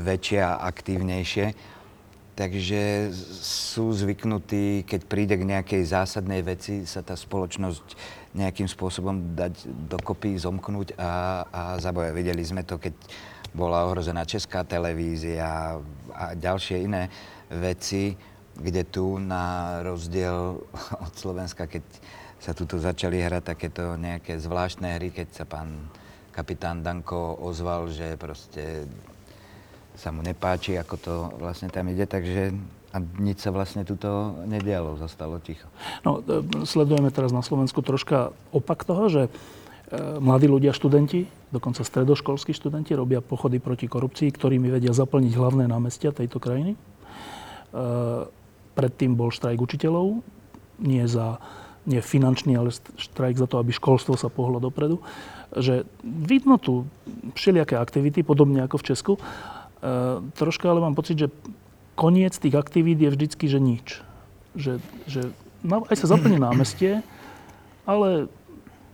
väčšie 0.00 0.40
a 0.40 0.64
aktívnejšie. 0.64 1.76
Takže 2.38 3.10
sú 3.42 3.90
zvyknutí, 3.90 4.86
keď 4.86 5.00
príde 5.10 5.34
k 5.34 5.42
nejakej 5.42 5.82
zásadnej 5.90 6.46
veci, 6.46 6.86
sa 6.86 7.02
tá 7.02 7.18
spoločnosť 7.18 7.98
nejakým 8.38 8.70
spôsobom 8.70 9.34
dať 9.34 9.66
dokopy, 9.90 10.38
zomknúť 10.38 10.94
a, 10.94 11.42
a 11.50 11.62
zaboja. 11.82 12.14
Videli 12.14 12.46
sme 12.46 12.62
to, 12.62 12.78
keď 12.78 12.94
bola 13.50 13.90
ohrozená 13.90 14.22
česká 14.22 14.62
televízia 14.62 15.82
a 16.14 16.24
ďalšie 16.38 16.76
iné 16.86 17.10
veci, 17.50 18.14
kde 18.58 18.82
tu 18.84 19.22
na 19.22 19.78
rozdiel 19.86 20.60
od 21.06 21.14
Slovenska, 21.14 21.70
keď 21.70 21.84
sa 22.38 22.54
tu 22.54 22.64
začali 22.70 23.18
hrať 23.18 23.54
takéto 23.54 23.98
nejaké 23.98 24.38
zvláštne 24.38 24.94
hry, 24.98 25.10
keď 25.10 25.28
sa 25.34 25.44
pán 25.46 25.90
kapitán 26.30 26.86
Danko 26.86 27.34
ozval, 27.42 27.90
že 27.90 28.14
proste 28.14 28.86
sa 29.98 30.14
mu 30.14 30.22
nepáči, 30.22 30.78
ako 30.78 30.94
to 30.94 31.14
vlastne 31.42 31.66
tam 31.66 31.90
ide, 31.90 32.06
takže 32.06 32.54
a 32.88 33.04
nič 33.20 33.44
sa 33.44 33.50
vlastne 33.52 33.84
tuto 33.84 34.40
nedialo, 34.48 34.96
zostalo 34.96 35.36
ticho. 35.42 35.68
No, 36.06 36.24
e, 36.24 36.40
sledujeme 36.64 37.12
teraz 37.12 37.34
na 37.34 37.44
Slovensku 37.44 37.84
troška 37.84 38.32
opak 38.48 38.86
toho, 38.86 39.12
že 39.12 39.22
e, 39.26 39.30
mladí 40.22 40.48
ľudia, 40.48 40.72
študenti, 40.72 41.28
dokonca 41.52 41.84
stredoškolskí 41.84 42.56
študenti 42.56 42.96
robia 42.96 43.20
pochody 43.20 43.60
proti 43.60 43.90
korupcii, 43.90 44.32
ktorými 44.32 44.72
vedia 44.72 44.96
zaplniť 44.96 45.32
hlavné 45.36 45.68
námestia 45.68 46.16
tejto 46.16 46.40
krajiny. 46.40 46.80
E, 48.78 48.86
predtým 48.86 49.18
bol 49.18 49.34
štrajk 49.34 49.58
učiteľov, 49.58 50.22
nie 50.78 51.02
za 51.10 51.42
nie 51.88 52.04
finančný, 52.04 52.52
ale 52.52 52.68
štrajk 53.00 53.40
za 53.40 53.48
to, 53.48 53.56
aby 53.64 53.72
školstvo 53.72 54.20
sa 54.20 54.28
pohlo 54.28 54.60
dopredu. 54.60 55.00
Že 55.56 55.88
vidno 56.04 56.60
tu 56.60 56.84
všelijaké 57.32 57.80
aktivity, 57.80 58.20
podobne 58.20 58.60
ako 58.60 58.76
v 58.76 58.86
Česku. 58.92 59.12
Uh, 59.16 60.20
troška 60.36 60.68
ale 60.68 60.84
mám 60.84 60.92
pocit, 60.92 61.16
že 61.16 61.32
koniec 61.96 62.36
tých 62.36 62.52
aktivít 62.52 63.00
je 63.00 63.08
vždycky, 63.08 63.48
že 63.48 63.56
nič. 63.56 64.04
Že, 64.52 64.84
že 65.08 65.20
no, 65.64 65.88
aj 65.88 65.96
sa 65.96 66.12
zaplní 66.12 66.36
námestie, 66.36 67.00
ale 67.88 68.28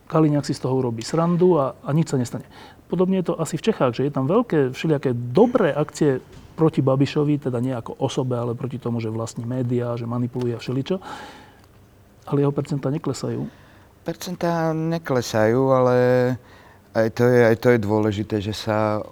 Kaliňák 0.06 0.46
si 0.46 0.54
z 0.54 0.62
toho 0.62 0.78
urobí 0.78 1.02
srandu 1.02 1.58
a, 1.58 1.74
a 1.82 1.90
nič 1.90 2.14
sa 2.14 2.20
nestane. 2.20 2.46
Podobne 2.86 3.18
je 3.18 3.34
to 3.34 3.40
asi 3.42 3.58
v 3.58 3.64
Čechách, 3.66 3.98
že 3.98 4.06
je 4.06 4.14
tam 4.14 4.30
veľké 4.30 4.70
všelijaké 4.70 5.10
dobré 5.34 5.74
akcie 5.74 6.22
proti 6.54 6.80
Babišovi, 6.80 7.50
teda 7.50 7.58
nie 7.58 7.74
ako 7.74 7.98
osobe, 7.98 8.38
ale 8.38 8.54
proti 8.54 8.78
tomu, 8.78 9.02
že 9.02 9.10
vlastní 9.10 9.42
médiá, 9.42 9.98
že 9.98 10.06
manipuluje 10.06 10.54
všeličo. 10.54 11.02
Ale 12.24 12.40
jeho 12.40 12.54
percentá 12.54 12.88
neklesajú. 12.88 13.44
Percentá 14.06 14.72
neklesajú, 14.72 15.60
ale 15.74 15.96
aj 16.94 17.08
to 17.12 17.24
je, 17.26 17.40
aj 17.42 17.56
to 17.58 17.68
je 17.74 17.78
dôležité, 17.82 18.36
že 18.40 18.54
sa 18.54 19.02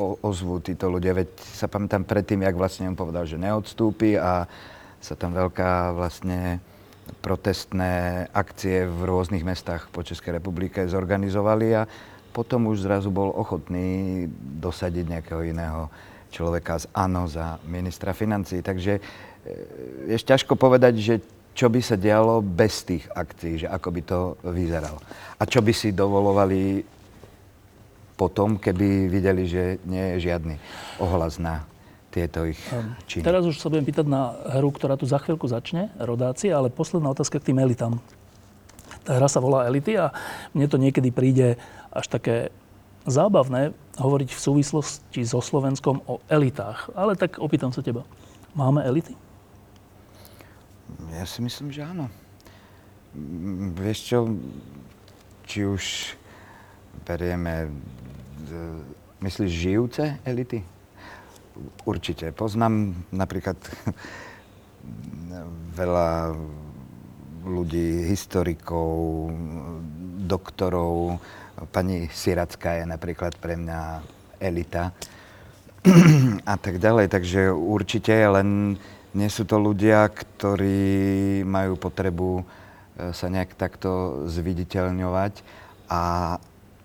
ozvú 0.00 0.60
títo 0.64 0.88
ľudia. 0.88 1.12
Veď 1.12 1.28
sa 1.40 1.68
pamätám 1.68 2.08
predtým, 2.08 2.40
jak 2.44 2.56
vlastne 2.56 2.88
on 2.88 2.96
povedal, 2.96 3.28
že 3.28 3.36
neodstúpi 3.36 4.16
a 4.16 4.48
sa 5.00 5.16
tam 5.16 5.32
veľká 5.32 5.96
vlastne 5.96 6.60
protestné 7.20 8.26
akcie 8.30 8.86
v 8.86 9.00
rôznych 9.02 9.42
mestách 9.42 9.90
po 9.90 10.06
Českej 10.06 10.38
republike 10.38 10.86
zorganizovali 10.86 11.68
a 11.74 11.82
potom 12.30 12.70
už 12.70 12.86
zrazu 12.86 13.10
bol 13.10 13.34
ochotný 13.34 14.30
dosadiť 14.62 15.04
nejakého 15.18 15.42
iného 15.42 15.90
človeka 16.30 16.78
z 16.78 16.86
ANO 16.94 17.26
za 17.26 17.58
ministra 17.66 18.14
financí. 18.14 18.62
Takže 18.62 18.92
je 20.06 20.16
ťažko 20.16 20.54
povedať, 20.54 20.94
že 20.96 21.14
čo 21.50 21.66
by 21.66 21.82
sa 21.82 21.98
dialo 21.98 22.40
bez 22.40 22.86
tých 22.86 23.04
akcií, 23.10 23.66
že 23.66 23.68
ako 23.68 23.88
by 23.90 24.00
to 24.06 24.18
vyzeralo. 24.48 25.02
A 25.36 25.42
čo 25.44 25.60
by 25.60 25.74
si 25.74 25.90
dovolovali 25.90 26.86
potom, 28.14 28.60
keby 28.60 29.10
videli, 29.10 29.48
že 29.50 29.82
nie 29.88 30.14
je 30.14 30.30
žiadny 30.30 30.56
ohlas 31.02 31.40
na 31.40 31.66
tieto 32.12 32.44
ich 32.44 32.58
činy. 33.08 33.24
Teraz 33.24 33.46
už 33.46 33.58
sa 33.58 33.70
budem 33.72 33.86
pýtať 33.86 34.06
na 34.06 34.34
hru, 34.58 34.70
ktorá 34.74 34.98
tu 34.98 35.06
za 35.06 35.18
chvíľku 35.18 35.48
začne, 35.48 35.88
rodáci, 35.96 36.50
ale 36.50 36.68
posledná 36.68 37.10
otázka 37.10 37.40
k 37.40 37.50
tým 37.50 37.62
elitám. 37.62 37.98
Tá 39.06 39.16
hra 39.16 39.30
sa 39.32 39.40
volá 39.40 39.64
Elity 39.64 39.96
a 39.96 40.12
mne 40.52 40.66
to 40.68 40.76
niekedy 40.76 41.08
príde 41.08 41.56
až 41.88 42.06
také 42.12 42.52
zábavné 43.08 43.72
hovoriť 44.00 44.32
v 44.32 44.40
súvislosti 44.40 45.20
so 45.28 45.44
Slovenskom 45.44 46.00
o 46.08 46.24
elitách. 46.32 46.88
Ale 46.96 47.14
tak 47.14 47.36
opýtam 47.36 47.70
sa 47.70 47.84
teba. 47.84 48.08
Máme 48.56 48.82
elity? 48.82 49.12
Ja 51.12 51.28
si 51.28 51.44
myslím, 51.44 51.70
že 51.70 51.84
áno. 51.84 52.08
Vieš 53.76 53.98
čo, 54.08 54.18
či 55.44 55.68
už 55.68 55.84
berieme 57.04 57.68
myslíš 59.20 59.50
žijúce 59.52 60.16
elity? 60.24 60.64
Určite. 61.84 62.32
Poznám 62.32 62.96
napríklad 63.12 63.58
veľa 65.80 66.32
ľudí, 67.44 68.08
historikov, 68.08 69.28
doktorov. 70.24 71.20
Pani 71.68 72.08
Siracká 72.08 72.80
je 72.80 72.84
napríklad 72.88 73.36
pre 73.36 73.52
mňa 73.60 74.00
elita 74.40 74.96
a 76.52 76.56
tak 76.56 76.80
ďalej. 76.80 77.12
Takže 77.12 77.52
určite, 77.52 78.16
len 78.16 78.80
nie 79.12 79.28
sú 79.28 79.44
to 79.44 79.60
ľudia, 79.60 80.08
ktorí 80.08 81.42
majú 81.44 81.76
potrebu 81.76 82.40
e, 82.40 82.44
sa 83.12 83.26
nejak 83.28 83.58
takto 83.60 84.24
zviditeľňovať 84.30 85.44
a 85.92 86.02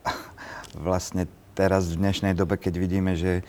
vlastne 0.85 1.29
teraz 1.55 1.87
v 1.93 2.03
dnešnej 2.03 2.33
dobe, 2.35 2.59
keď 2.59 2.73
vidíme, 2.75 3.13
že 3.15 3.39
e, 3.39 3.43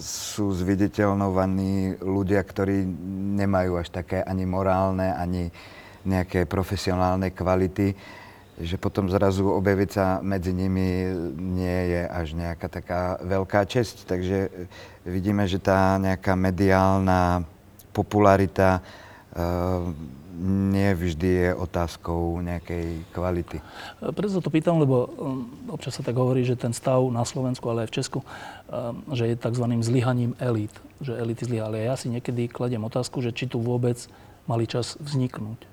sú 0.00 0.54
zviditeľnovaní 0.56 2.00
ľudia, 2.00 2.40
ktorí 2.40 2.88
nemajú 3.36 3.76
až 3.76 3.92
také 3.92 4.24
ani 4.24 4.48
morálne, 4.48 5.12
ani 5.12 5.52
nejaké 6.08 6.48
profesionálne 6.48 7.30
kvality, 7.30 7.94
že 8.60 8.76
potom 8.76 9.08
zrazu 9.08 9.48
objaviť 9.48 9.90
sa 9.90 10.20
medzi 10.20 10.52
nimi 10.52 11.08
nie 11.36 11.80
je 11.96 12.02
až 12.04 12.36
nejaká 12.36 12.68
taká 12.68 13.02
veľká 13.24 13.64
česť. 13.64 14.04
Takže 14.04 14.68
vidíme, 15.08 15.48
že 15.48 15.56
tá 15.56 15.96
nejaká 15.96 16.36
mediálna 16.36 17.48
popularita 17.96 18.78
e, 18.78 18.80
nie 20.42 20.90
vždy 20.96 21.28
je 21.28 21.50
otázkou 21.54 22.40
nejakej 22.40 23.04
kvality. 23.12 23.60
Preto 24.00 24.40
to 24.40 24.48
pýtam, 24.48 24.80
lebo 24.80 25.08
občas 25.68 26.00
sa 26.00 26.02
tak 26.02 26.16
hovorí, 26.16 26.42
že 26.42 26.56
ten 26.56 26.72
stav 26.72 27.04
na 27.12 27.22
Slovensku, 27.22 27.68
ale 27.68 27.84
aj 27.84 27.88
v 27.92 27.96
Česku, 28.00 28.18
že 29.12 29.28
je 29.28 29.36
tzv. 29.36 29.64
zlyhaním 29.84 30.32
elít. 30.40 30.72
Že 31.04 31.20
elity 31.20 31.42
zlyhali. 31.44 31.76
A 31.84 31.92
ja 31.92 31.96
si 32.00 32.08
niekedy 32.08 32.48
kladiem 32.48 32.82
otázku, 32.82 33.20
že 33.20 33.30
či 33.30 33.44
tu 33.44 33.60
vôbec 33.60 34.00
mali 34.48 34.64
čas 34.64 34.96
vzniknúť. 34.98 35.71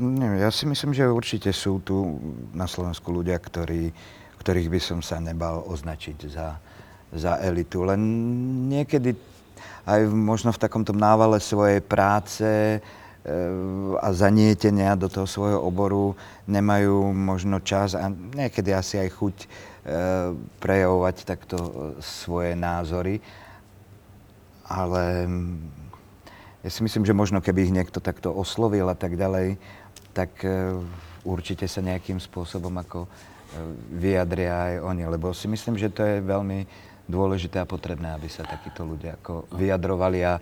Nie, 0.00 0.40
ja 0.40 0.48
si 0.48 0.64
myslím, 0.64 0.96
že 0.96 1.04
určite 1.04 1.52
sú 1.52 1.84
tu 1.84 2.16
na 2.56 2.64
Slovensku 2.64 3.12
ľudia, 3.12 3.36
ktorí, 3.36 3.92
ktorých 4.40 4.72
by 4.72 4.80
som 4.80 4.98
sa 5.04 5.20
nebal 5.20 5.60
označiť 5.68 6.18
za, 6.32 6.56
za 7.12 7.36
elitu. 7.44 7.84
Len 7.84 8.00
niekedy 8.72 9.12
aj 9.84 10.08
možno 10.08 10.48
v 10.48 10.62
takomto 10.62 10.96
návale 10.96 11.36
svojej 11.44 11.84
práce 11.84 12.80
a 14.02 14.08
zanietenia 14.10 14.98
do 14.98 15.06
toho 15.06 15.28
svojho 15.30 15.62
oboru 15.62 16.18
nemajú 16.48 17.14
možno 17.14 17.62
čas 17.62 17.94
a 17.94 18.10
niekedy 18.10 18.74
asi 18.74 18.98
aj 18.98 19.14
chuť 19.14 19.36
e, 19.38 19.46
prejavovať 20.58 21.16
takto 21.22 21.56
svoje 22.02 22.58
názory. 22.58 23.22
Ale 24.66 25.30
ja 26.66 26.70
si 26.70 26.82
myslím, 26.82 27.06
že 27.06 27.14
možno 27.14 27.38
keby 27.38 27.70
ich 27.70 27.74
niekto 27.74 28.02
takto 28.02 28.34
oslovil 28.34 28.90
a 28.90 28.98
tak 28.98 29.14
ďalej, 29.14 29.54
tak 30.12 30.44
určite 31.24 31.64
sa 31.64 31.80
nejakým 31.80 32.20
spôsobom 32.20 32.72
ako 32.80 33.08
vyjadria 33.92 34.52
aj 34.52 34.74
oni, 34.84 35.04
lebo 35.08 35.32
si 35.36 35.48
myslím, 35.48 35.76
že 35.76 35.92
to 35.92 36.04
je 36.04 36.24
veľmi 36.24 36.64
dôležité 37.08 37.60
a 37.60 37.68
potrebné, 37.68 38.14
aby 38.14 38.28
sa 38.30 38.46
takíto 38.46 38.86
ľudia 38.86 39.20
ako 39.20 39.44
vyjadrovali 39.52 40.24
a, 40.24 40.40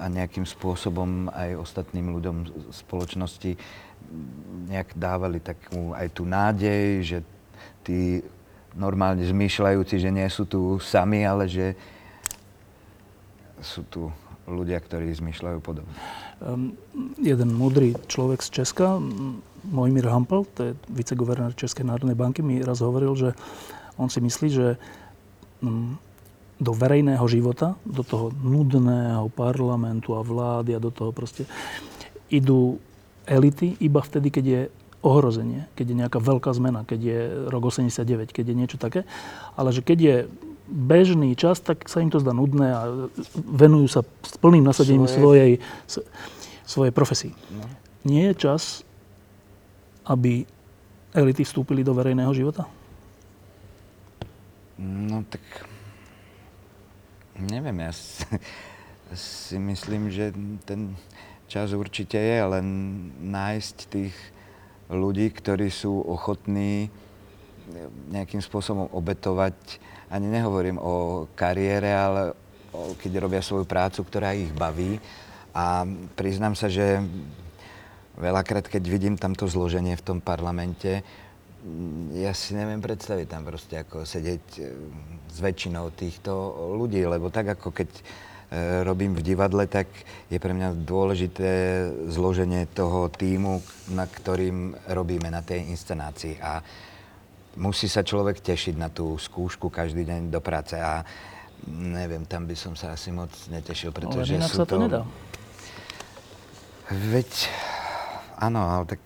a 0.00 0.04
nejakým 0.08 0.48
spôsobom 0.48 1.28
aj 1.32 1.60
ostatným 1.60 2.12
ľuďom 2.16 2.36
spoločnosti 2.72 3.52
nejak 4.70 4.96
dávali 4.96 5.42
takú 5.42 5.92
aj 5.92 6.08
tú 6.14 6.24
nádej, 6.24 6.84
že 7.04 7.18
tí 7.84 8.24
normálne 8.72 9.26
zmýšľajúci, 9.26 9.98
že 9.98 10.10
nie 10.14 10.26
sú 10.30 10.46
tu 10.46 10.78
sami, 10.78 11.26
ale 11.26 11.50
že 11.50 11.74
sú 13.60 13.84
tu 13.90 14.08
ľudia, 14.52 14.78
ktorí 14.82 15.10
zmýšľajú 15.14 15.58
podobne. 15.62 15.92
Um, 16.40 16.74
jeden 17.20 17.54
múdry 17.54 17.94
človek 18.10 18.42
z 18.42 18.62
Česka, 18.62 18.98
Mojmír 19.64 20.08
Hampel, 20.08 20.48
to 20.56 20.60
je 20.70 20.72
viceguvernér 20.88 21.52
Českej 21.56 21.84
národnej 21.84 22.16
banky, 22.16 22.40
mi 22.40 22.60
raz 22.64 22.80
hovoril, 22.80 23.12
že 23.14 23.30
on 24.00 24.08
si 24.08 24.18
myslí, 24.24 24.48
že 24.48 24.80
um, 25.60 26.00
do 26.60 26.72
verejného 26.76 27.24
života, 27.24 27.76
do 27.88 28.04
toho 28.04 28.28
nudného 28.44 29.32
parlamentu 29.32 30.12
a 30.12 30.20
vlády 30.20 30.76
a 30.76 30.82
do 30.82 30.92
toho 30.92 31.08
proste 31.08 31.48
idú 32.28 32.76
elity 33.24 33.80
iba 33.80 34.04
vtedy, 34.04 34.28
keď 34.28 34.44
je 34.44 34.60
ohrozenie, 35.00 35.64
keď 35.72 35.86
je 35.88 35.96
nejaká 36.04 36.18
veľká 36.20 36.52
zmena, 36.52 36.84
keď 36.84 37.00
je 37.00 37.18
rok 37.48 37.72
89, 37.72 38.36
keď 38.36 38.44
je 38.52 38.56
niečo 38.56 38.76
také. 38.76 39.08
Ale 39.56 39.72
že 39.72 39.80
keď 39.80 39.98
je 39.98 40.16
bežný 40.70 41.34
čas, 41.34 41.58
tak 41.58 41.90
sa 41.90 41.98
im 41.98 42.08
to 42.08 42.22
zdá 42.22 42.30
nudné 42.30 42.70
a 42.70 43.10
venujú 43.34 43.90
sa 43.90 44.00
s 44.22 44.38
plným 44.38 44.62
nasadením 44.62 45.10
svojej, 45.10 45.58
svojej 46.62 46.94
profesii. 46.94 47.34
No. 47.50 47.66
Nie 48.06 48.32
je 48.32 48.46
čas, 48.46 48.86
aby 50.06 50.46
elity 51.10 51.42
vstúpili 51.42 51.82
do 51.82 51.92
verejného 51.92 52.30
života? 52.30 52.70
No 54.80 55.26
tak 55.28 55.42
neviem, 57.36 57.84
ja 57.84 57.92
si, 57.92 58.24
si 59.12 59.56
myslím, 59.58 60.08
že 60.08 60.32
ten 60.64 60.96
čas 61.50 61.74
určite 61.74 62.16
je, 62.16 62.38
len 62.46 62.66
nájsť 63.20 63.76
tých 63.90 64.14
ľudí, 64.88 65.28
ktorí 65.34 65.68
sú 65.68 66.00
ochotní 66.06 66.88
nejakým 68.10 68.42
spôsobom 68.42 68.90
obetovať 68.90 69.54
ani 70.10 70.26
nehovorím 70.26 70.76
o 70.82 71.26
kariére, 71.38 71.94
ale 71.94 72.34
o, 72.74 72.98
keď 72.98 73.22
robia 73.22 73.42
svoju 73.42 73.62
prácu, 73.62 74.02
ktorá 74.02 74.34
ich 74.34 74.50
baví. 74.50 74.98
A 75.54 75.86
priznám 76.18 76.58
sa, 76.58 76.66
že 76.66 76.98
veľakrát, 78.18 78.66
keď 78.66 78.82
vidím 78.90 79.14
tamto 79.14 79.46
zloženie 79.46 79.94
v 79.94 80.06
tom 80.06 80.18
parlamente, 80.18 81.06
mm, 81.62 82.18
ja 82.26 82.34
si 82.34 82.58
neviem 82.58 82.82
predstaviť 82.82 83.26
tam 83.30 83.42
proste 83.46 83.86
ako 83.86 84.02
sedieť 84.02 84.44
e, 84.58 84.62
s 85.30 85.38
väčšinou 85.38 85.94
týchto 85.94 86.32
ľudí, 86.74 87.06
lebo 87.06 87.30
tak 87.30 87.54
ako 87.54 87.70
keď 87.70 87.90
e, 87.90 88.02
robím 88.82 89.14
v 89.14 89.22
divadle, 89.22 89.66
tak 89.70 89.86
je 90.26 90.38
pre 90.42 90.50
mňa 90.50 90.74
dôležité 90.82 91.50
zloženie 92.10 92.66
toho 92.70 93.06
týmu, 93.10 93.62
na 93.94 94.10
ktorým 94.10 94.74
robíme 94.90 95.30
na 95.30 95.42
tej 95.42 95.70
inscenácii. 95.70 96.38
A 96.42 96.62
musí 97.60 97.86
sa 97.86 98.00
človek 98.00 98.40
tešiť 98.40 98.74
na 98.80 98.88
tú 98.88 99.20
skúšku 99.20 99.68
každý 99.68 100.08
deň 100.08 100.32
do 100.32 100.40
práce 100.40 100.80
a 100.80 101.04
neviem, 101.68 102.24
tam 102.24 102.48
by 102.48 102.56
som 102.56 102.72
sa 102.72 102.96
asi 102.96 103.12
moc 103.12 103.28
netešil, 103.52 103.92
pretože 103.92 104.40
ale 104.40 104.48
sú 104.48 104.64
sa 104.64 104.64
to... 104.64 104.80
to 104.80 104.82
nedá. 104.88 105.02
Veď, 106.90 107.30
áno, 108.40 108.66
ale 108.66 108.84
tak 108.96 109.00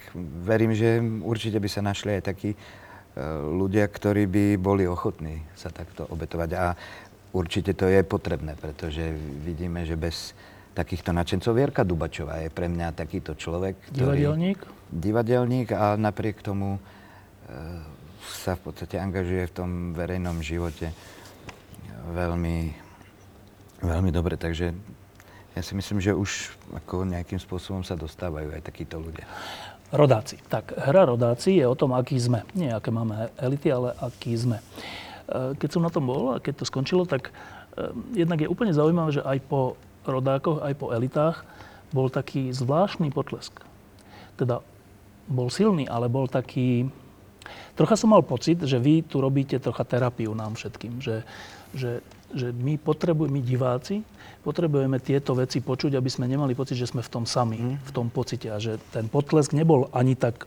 verím, 0.46 0.72
že 0.72 1.02
určite 1.02 1.60
by 1.60 1.68
sa 1.68 1.84
našli 1.84 2.16
aj 2.16 2.22
takí 2.24 2.54
e, 2.54 2.58
ľudia, 3.52 3.84
ktorí 3.90 4.24
by 4.24 4.44
boli 4.56 4.88
ochotní 4.88 5.44
sa 5.52 5.68
takto 5.68 6.08
obetovať. 6.08 6.50
A 6.56 6.72
určite 7.36 7.76
to 7.76 7.90
je 7.90 8.00
potrebné, 8.06 8.56
pretože 8.56 9.04
vidíme, 9.44 9.84
že 9.84 10.00
bez 10.00 10.32
takýchto 10.72 11.12
nadšencov 11.12 11.52
Vierka 11.52 11.84
Dubačová 11.84 12.40
je 12.40 12.48
pre 12.48 12.72
mňa 12.72 12.96
takýto 12.96 13.36
človek. 13.36 13.76
Ktorý, 13.92 14.16
divadelník? 14.16 14.58
Divadelník 14.88 15.68
a 15.76 16.00
napriek 16.00 16.40
tomu 16.40 16.78
e, 16.78 16.80
sa 18.32 18.56
v 18.56 18.70
podstate 18.70 18.96
angažuje 18.96 19.48
v 19.50 19.56
tom 19.56 19.70
verejnom 19.92 20.40
živote 20.40 20.92
veľmi, 22.12 22.72
veľmi 23.80 24.10
dobre. 24.12 24.36
Takže 24.36 24.72
ja 25.54 25.62
si 25.62 25.72
myslím, 25.78 26.02
že 26.02 26.16
už 26.16 26.54
ako 26.74 27.06
nejakým 27.06 27.38
spôsobom 27.38 27.86
sa 27.86 27.94
dostávajú 27.94 28.50
aj 28.52 28.62
takíto 28.66 28.98
ľudia. 28.98 29.24
Rodáci. 29.94 30.42
Tak, 30.50 30.74
hra 30.74 31.06
rodáci 31.06 31.62
je 31.62 31.66
o 31.70 31.78
tom, 31.78 31.94
aký 31.94 32.18
sme. 32.18 32.42
Nie 32.58 32.74
aké 32.74 32.90
máme 32.90 33.30
elity, 33.38 33.70
ale 33.70 33.94
aký 34.02 34.34
sme. 34.34 34.58
E, 34.58 35.54
keď 35.54 35.68
som 35.70 35.86
na 35.86 35.92
tom 35.94 36.10
bol 36.10 36.34
a 36.34 36.42
keď 36.42 36.64
to 36.64 36.64
skončilo, 36.66 37.06
tak 37.06 37.30
e, 37.30 37.32
jednak 38.18 38.42
je 38.42 38.50
úplne 38.50 38.74
zaujímavé, 38.74 39.14
že 39.14 39.22
aj 39.22 39.38
po 39.46 39.78
rodákoch, 40.02 40.66
aj 40.66 40.74
po 40.74 40.90
elitách 40.90 41.46
bol 41.94 42.10
taký 42.10 42.50
zvláštny 42.50 43.14
potlesk. 43.14 43.54
Teda 44.34 44.66
bol 45.30 45.46
silný, 45.46 45.86
ale 45.86 46.10
bol 46.10 46.26
taký, 46.26 46.90
Trocha 47.74 47.94
som 47.98 48.12
mal 48.12 48.22
pocit, 48.22 48.62
že 48.62 48.78
vy 48.78 49.02
tu 49.04 49.18
robíte 49.18 49.58
trocha 49.58 49.84
terapiu 49.84 50.32
nám 50.32 50.54
všetkým, 50.54 51.02
že, 51.02 51.26
že, 51.74 52.00
že 52.30 52.50
my 52.54 52.78
potrebujeme, 52.78 53.38
my 53.38 53.42
diváci, 53.42 54.02
potrebujeme 54.44 55.00
tieto 55.00 55.32
veci 55.34 55.64
počuť, 55.64 55.96
aby 55.96 56.10
sme 56.12 56.28
nemali 56.28 56.52
pocit, 56.52 56.76
že 56.76 56.90
sme 56.90 57.00
v 57.00 57.12
tom 57.12 57.24
sami, 57.24 57.58
mm. 57.58 57.88
v 57.88 57.90
tom 57.90 58.12
pocite 58.12 58.52
a 58.52 58.60
že 58.60 58.76
ten 58.92 59.08
potlesk 59.08 59.56
nebol 59.56 59.88
ani 59.90 60.14
tak 60.14 60.44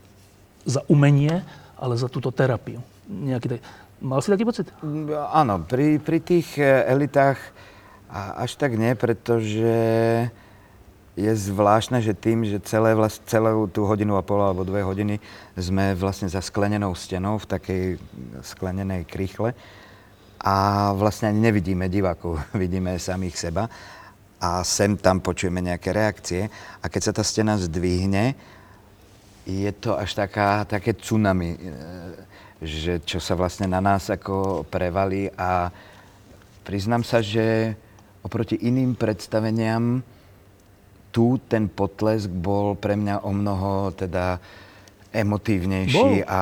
za 0.67 0.83
umenie, 0.91 1.41
ale 1.77 1.93
za 1.97 2.12
túto 2.12 2.29
terapiu. 2.29 2.81
Nejaký 3.07 3.57
tak... 3.57 3.62
Mal 3.97 4.21
si 4.21 4.29
taký 4.29 4.45
pocit? 4.45 4.69
Áno, 5.33 5.65
pri, 5.65 5.97
pri 5.97 6.21
tých 6.21 6.62
eh, 6.62 6.86
elitách 6.86 7.41
až 8.13 8.55
tak 8.55 8.79
nie, 8.79 8.95
pretože 8.95 9.73
je 11.17 11.34
zvláštne, 11.34 11.97
že 11.97 12.13
tým, 12.13 12.45
že 12.45 12.62
celé 12.62 12.93
vlast, 12.93 13.25
celú 13.25 13.65
tú 13.65 13.89
hodinu 13.89 14.21
a 14.21 14.23
pol 14.23 14.38
alebo 14.38 14.62
dve 14.62 14.86
hodiny 14.86 15.17
sme 15.58 15.97
vlastne 15.97 16.30
za 16.30 16.45
sklenenou 16.45 16.93
stenou 16.93 17.41
v 17.41 17.49
takej 17.49 17.84
sklenenej 18.45 19.10
krychle 19.10 19.58
a 20.38 20.56
vlastne 20.93 21.34
ani 21.34 21.49
nevidíme 21.49 21.89
divákov, 21.89 22.38
vidíme 22.62 23.01
samých 23.01 23.49
seba 23.49 23.65
a 24.38 24.62
sem 24.62 24.93
tam 24.93 25.17
počujeme 25.17 25.58
nejaké 25.58 25.89
reakcie. 25.89 26.45
A 26.77 26.86
keď 26.86 27.01
sa 27.10 27.13
tá 27.17 27.25
stena 27.25 27.58
zdvihne, 27.58 28.38
je 29.49 29.71
to 29.73 29.97
až 29.97 30.13
taká, 30.13 30.69
také 30.69 30.93
tsunami, 30.93 31.58
e, 31.58 31.60
že 32.62 33.01
čo 33.01 33.17
sa 33.17 33.34
vlastne 33.34 33.65
na 33.65 33.82
nás 33.82 34.13
ako 34.13 34.62
prevalí. 34.69 35.34
A 35.34 35.73
priznám 36.62 37.01
sa, 37.01 37.25
že 37.25 37.73
oproti 38.21 38.62
iným 38.62 38.93
predstaveniam 38.93 40.06
tu 41.11 41.41
ten 41.49 41.65
potlesk 41.71 42.29
bol 42.29 42.77
pre 42.77 42.93
mňa 42.93 43.25
o 43.25 43.31
mnoho 43.33 43.95
teda 43.95 44.37
emotívnejší 45.11 46.21
bol. 46.21 46.29
a 46.29 46.41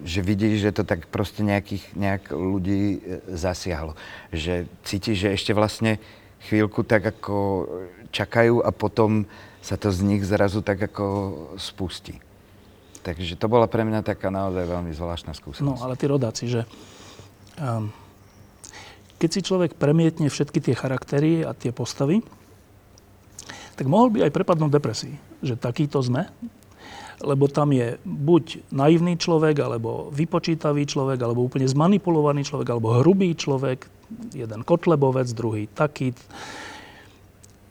že 0.00 0.24
vidíš, 0.24 0.64
že 0.64 0.70
to 0.72 0.82
tak 0.88 1.12
proste 1.12 1.44
nejakých, 1.44 1.84
nejak 1.92 2.32
ľudí 2.32 2.96
e, 2.96 2.98
zasiahlo. 3.36 3.92
Že 4.32 4.64
cítiš, 4.80 5.28
že 5.28 5.28
ešte 5.36 5.52
vlastne 5.52 6.00
chvíľku 6.48 6.80
tak 6.88 7.04
ako 7.04 7.68
čakajú 8.08 8.64
a 8.64 8.72
potom 8.72 9.28
sa 9.60 9.76
to 9.76 9.92
z 9.92 10.00
nich 10.00 10.24
zrazu 10.24 10.64
tak 10.64 10.80
ako 10.80 11.04
spustí. 11.60 12.16
Takže 13.04 13.36
to 13.36 13.48
bola 13.48 13.68
pre 13.68 13.84
mňa 13.84 14.04
taká 14.04 14.32
naozaj 14.32 14.64
veľmi 14.64 14.92
zvláštna 14.92 15.36
skúsenosť. 15.36 15.68
No, 15.68 15.84
ale 15.84 15.96
tí 16.00 16.04
rodáci, 16.08 16.48
že 16.48 16.64
um, 17.60 17.92
keď 19.20 19.30
si 19.36 19.40
človek 19.44 19.76
premietne 19.76 20.32
všetky 20.32 20.64
tie 20.64 20.72
charaktery 20.76 21.44
a 21.44 21.52
tie 21.52 21.72
postavy, 21.72 22.24
tak 23.80 23.88
mohol 23.88 24.12
by 24.12 24.28
aj 24.28 24.36
prepadnúť 24.36 24.76
depresii, 24.76 25.16
že 25.40 25.56
takýto 25.56 26.04
sme, 26.04 26.28
lebo 27.24 27.48
tam 27.48 27.72
je 27.72 27.96
buď 28.04 28.68
naivný 28.68 29.16
človek, 29.16 29.56
alebo 29.56 30.12
vypočítavý 30.12 30.84
človek, 30.84 31.16
alebo 31.16 31.48
úplne 31.48 31.64
zmanipulovaný 31.64 32.44
človek, 32.44 32.68
alebo 32.76 33.00
hrubý 33.00 33.32
človek, 33.32 33.88
jeden 34.36 34.60
kotlebovec, 34.68 35.32
druhý 35.32 35.64
taký. 35.72 36.12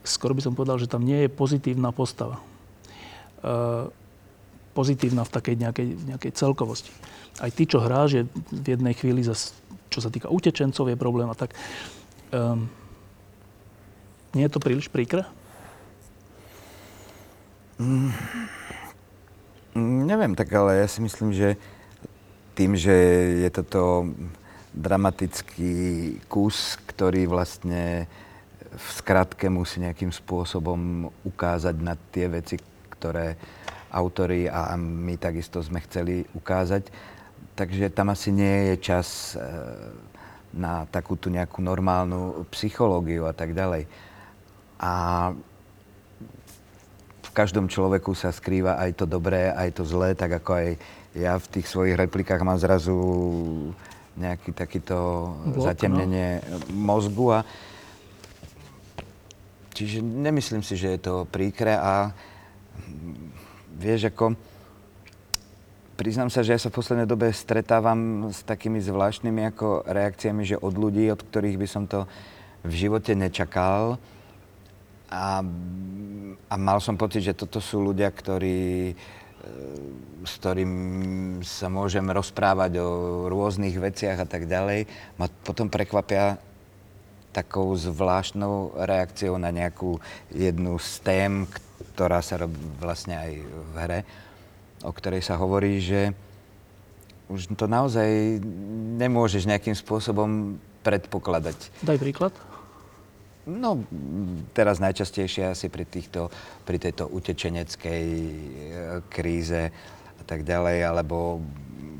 Skoro 0.01 0.33
by 0.33 0.41
som 0.41 0.57
povedal, 0.57 0.81
že 0.81 0.89
tam 0.89 1.05
nie 1.05 1.25
je 1.25 1.29
pozitívna 1.29 1.93
postava. 1.93 2.41
E, 3.45 3.53
pozitívna 4.73 5.21
v 5.21 5.33
takej 5.33 5.55
nejakej, 5.61 5.87
nejakej 6.09 6.31
celkovosti. 6.33 6.89
Aj 7.37 7.53
ty, 7.53 7.69
čo 7.69 7.85
hráš, 7.85 8.09
je 8.17 8.23
v 8.49 8.65
jednej 8.65 8.97
chvíli, 8.97 9.21
zas, 9.21 9.53
čo 9.93 10.01
sa 10.01 10.09
týka 10.09 10.33
utečencov, 10.33 10.89
je 10.89 10.97
problém 10.97 11.29
a 11.29 11.37
tak. 11.37 11.53
E, 12.33 12.37
nie 14.33 14.45
je 14.45 14.53
to 14.53 14.57
príliš 14.57 14.89
príkre? 14.89 15.29
Mm, 17.79 18.11
neviem, 20.03 20.35
tak 20.35 20.51
ale 20.51 20.83
ja 20.83 20.87
si 20.91 20.99
myslím, 20.99 21.31
že 21.31 21.55
tým, 22.51 22.75
že 22.75 22.91
je 23.39 23.49
toto 23.55 24.11
dramatický 24.75 26.19
kus, 26.27 26.75
ktorý 26.91 27.31
vlastne 27.31 28.03
v 28.75 28.87
skratke 28.99 29.47
musí 29.47 29.79
nejakým 29.79 30.11
spôsobom 30.11 31.07
ukázať 31.23 31.75
na 31.79 31.95
tie 32.11 32.27
veci, 32.27 32.59
ktoré 32.91 33.39
autori 33.95 34.51
a 34.51 34.75
my 34.75 35.15
takisto 35.15 35.63
sme 35.63 35.79
chceli 35.87 36.27
ukázať. 36.35 36.91
Takže 37.55 37.95
tam 37.95 38.11
asi 38.11 38.35
nie 38.35 38.71
je 38.71 38.75
čas 38.83 39.33
e, 39.33 39.41
na 40.51 40.83
takúto 40.91 41.31
nejakú 41.31 41.63
normálnu 41.63 42.43
psychológiu 42.51 43.25
a 43.25 43.33
tak 43.33 43.55
ďalej. 43.55 43.87
A 44.79 44.91
v 47.29 47.31
každom 47.37 47.69
človeku 47.69 48.17
sa 48.17 48.33
skrýva 48.33 48.81
aj 48.81 48.97
to 48.97 49.05
dobré, 49.05 49.53
aj 49.53 49.77
to 49.77 49.83
zlé, 49.85 50.17
tak 50.17 50.41
ako 50.41 50.51
aj 50.57 50.67
ja 51.13 51.37
v 51.37 51.47
tých 51.53 51.69
svojich 51.69 51.93
replikách 51.93 52.41
mám 52.41 52.57
zrazu 52.57 52.97
nejaký 54.17 54.51
takýto 54.51 54.97
Blok, 55.53 55.63
zatemnenie 55.63 56.41
no. 56.41 56.57
mozgu 56.73 57.25
a 57.37 57.39
čiže 59.77 60.01
nemyslím 60.03 60.65
si, 60.65 60.75
že 60.75 60.97
je 60.97 60.99
to 60.99 61.15
príkre 61.29 61.77
a 61.77 62.11
vieš, 63.79 64.11
ako 64.11 64.35
priznám 65.95 66.27
sa, 66.27 66.43
že 66.43 66.51
ja 66.55 66.59
sa 66.59 66.67
v 66.67 66.77
poslednej 66.81 67.07
dobe 67.07 67.31
stretávam 67.31 68.27
s 68.33 68.43
takými 68.43 68.83
zvláštnymi 68.83 69.55
ako 69.55 69.87
reakciami, 69.87 70.43
že 70.43 70.59
od 70.59 70.75
ľudí, 70.75 71.07
od 71.07 71.21
ktorých 71.23 71.59
by 71.59 71.67
som 71.69 71.87
to 71.87 72.03
v 72.63 72.73
živote 72.75 73.15
nečakal. 73.15 73.95
A, 75.09 75.41
a 76.49 76.55
mal 76.55 76.77
som 76.81 76.93
pocit, 76.93 77.25
že 77.25 77.33
toto 77.33 77.57
sú 77.57 77.81
ľudia, 77.81 78.13
ktorí 78.13 78.93
E, 79.39 79.51
s 80.27 80.35
ktorým 80.35 80.73
sa 81.47 81.71
môžem 81.71 82.03
rozprávať 82.11 82.83
o 82.83 82.89
rôznych 83.31 83.71
veciach 83.79 84.19
a 84.19 84.27
tak 84.27 84.51
ďalej, 84.51 84.83
ma 85.15 85.31
potom 85.47 85.71
prekvapia 85.71 86.35
takou 87.31 87.71
zvláštnou 87.71 88.75
reakciou 88.83 89.39
na 89.39 89.47
nejakú 89.47 89.95
jednu 90.35 90.75
z 90.75 90.91
tém, 91.07 91.31
ktorá 91.95 92.19
sa 92.19 92.35
robí 92.35 92.59
vlastne 92.83 93.15
aj 93.15 93.31
v 93.47 93.75
hre, 93.79 93.99
o 94.83 94.91
ktorej 94.91 95.23
sa 95.23 95.39
hovorí, 95.39 95.79
že 95.79 96.11
už 97.31 97.55
to 97.55 97.71
naozaj 97.71 98.43
nemôžeš 98.99 99.47
nejakým 99.47 99.77
spôsobom 99.77 100.59
predpokladať. 100.83 101.79
Daj 101.79 101.95
príklad. 101.95 102.35
No, 103.49 103.81
teraz 104.53 104.77
najčastejšie 104.77 105.57
asi 105.57 105.73
pri, 105.73 105.89
týchto, 105.89 106.29
pri 106.69 106.77
tejto 106.77 107.09
utečeneckej 107.09 108.05
e, 108.05 108.33
kríze 109.09 109.73
a 110.21 110.23
tak 110.29 110.45
ďalej, 110.45 110.85
alebo 110.85 111.41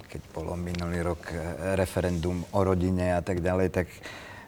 keď 0.06 0.22
bolo 0.30 0.54
minulý 0.54 1.02
rok 1.02 1.34
e, 1.34 1.42
referendum 1.74 2.46
o 2.54 2.60
rodine 2.62 3.18
a 3.18 3.22
tak 3.26 3.42
ďalej, 3.42 3.74
tak 3.74 3.90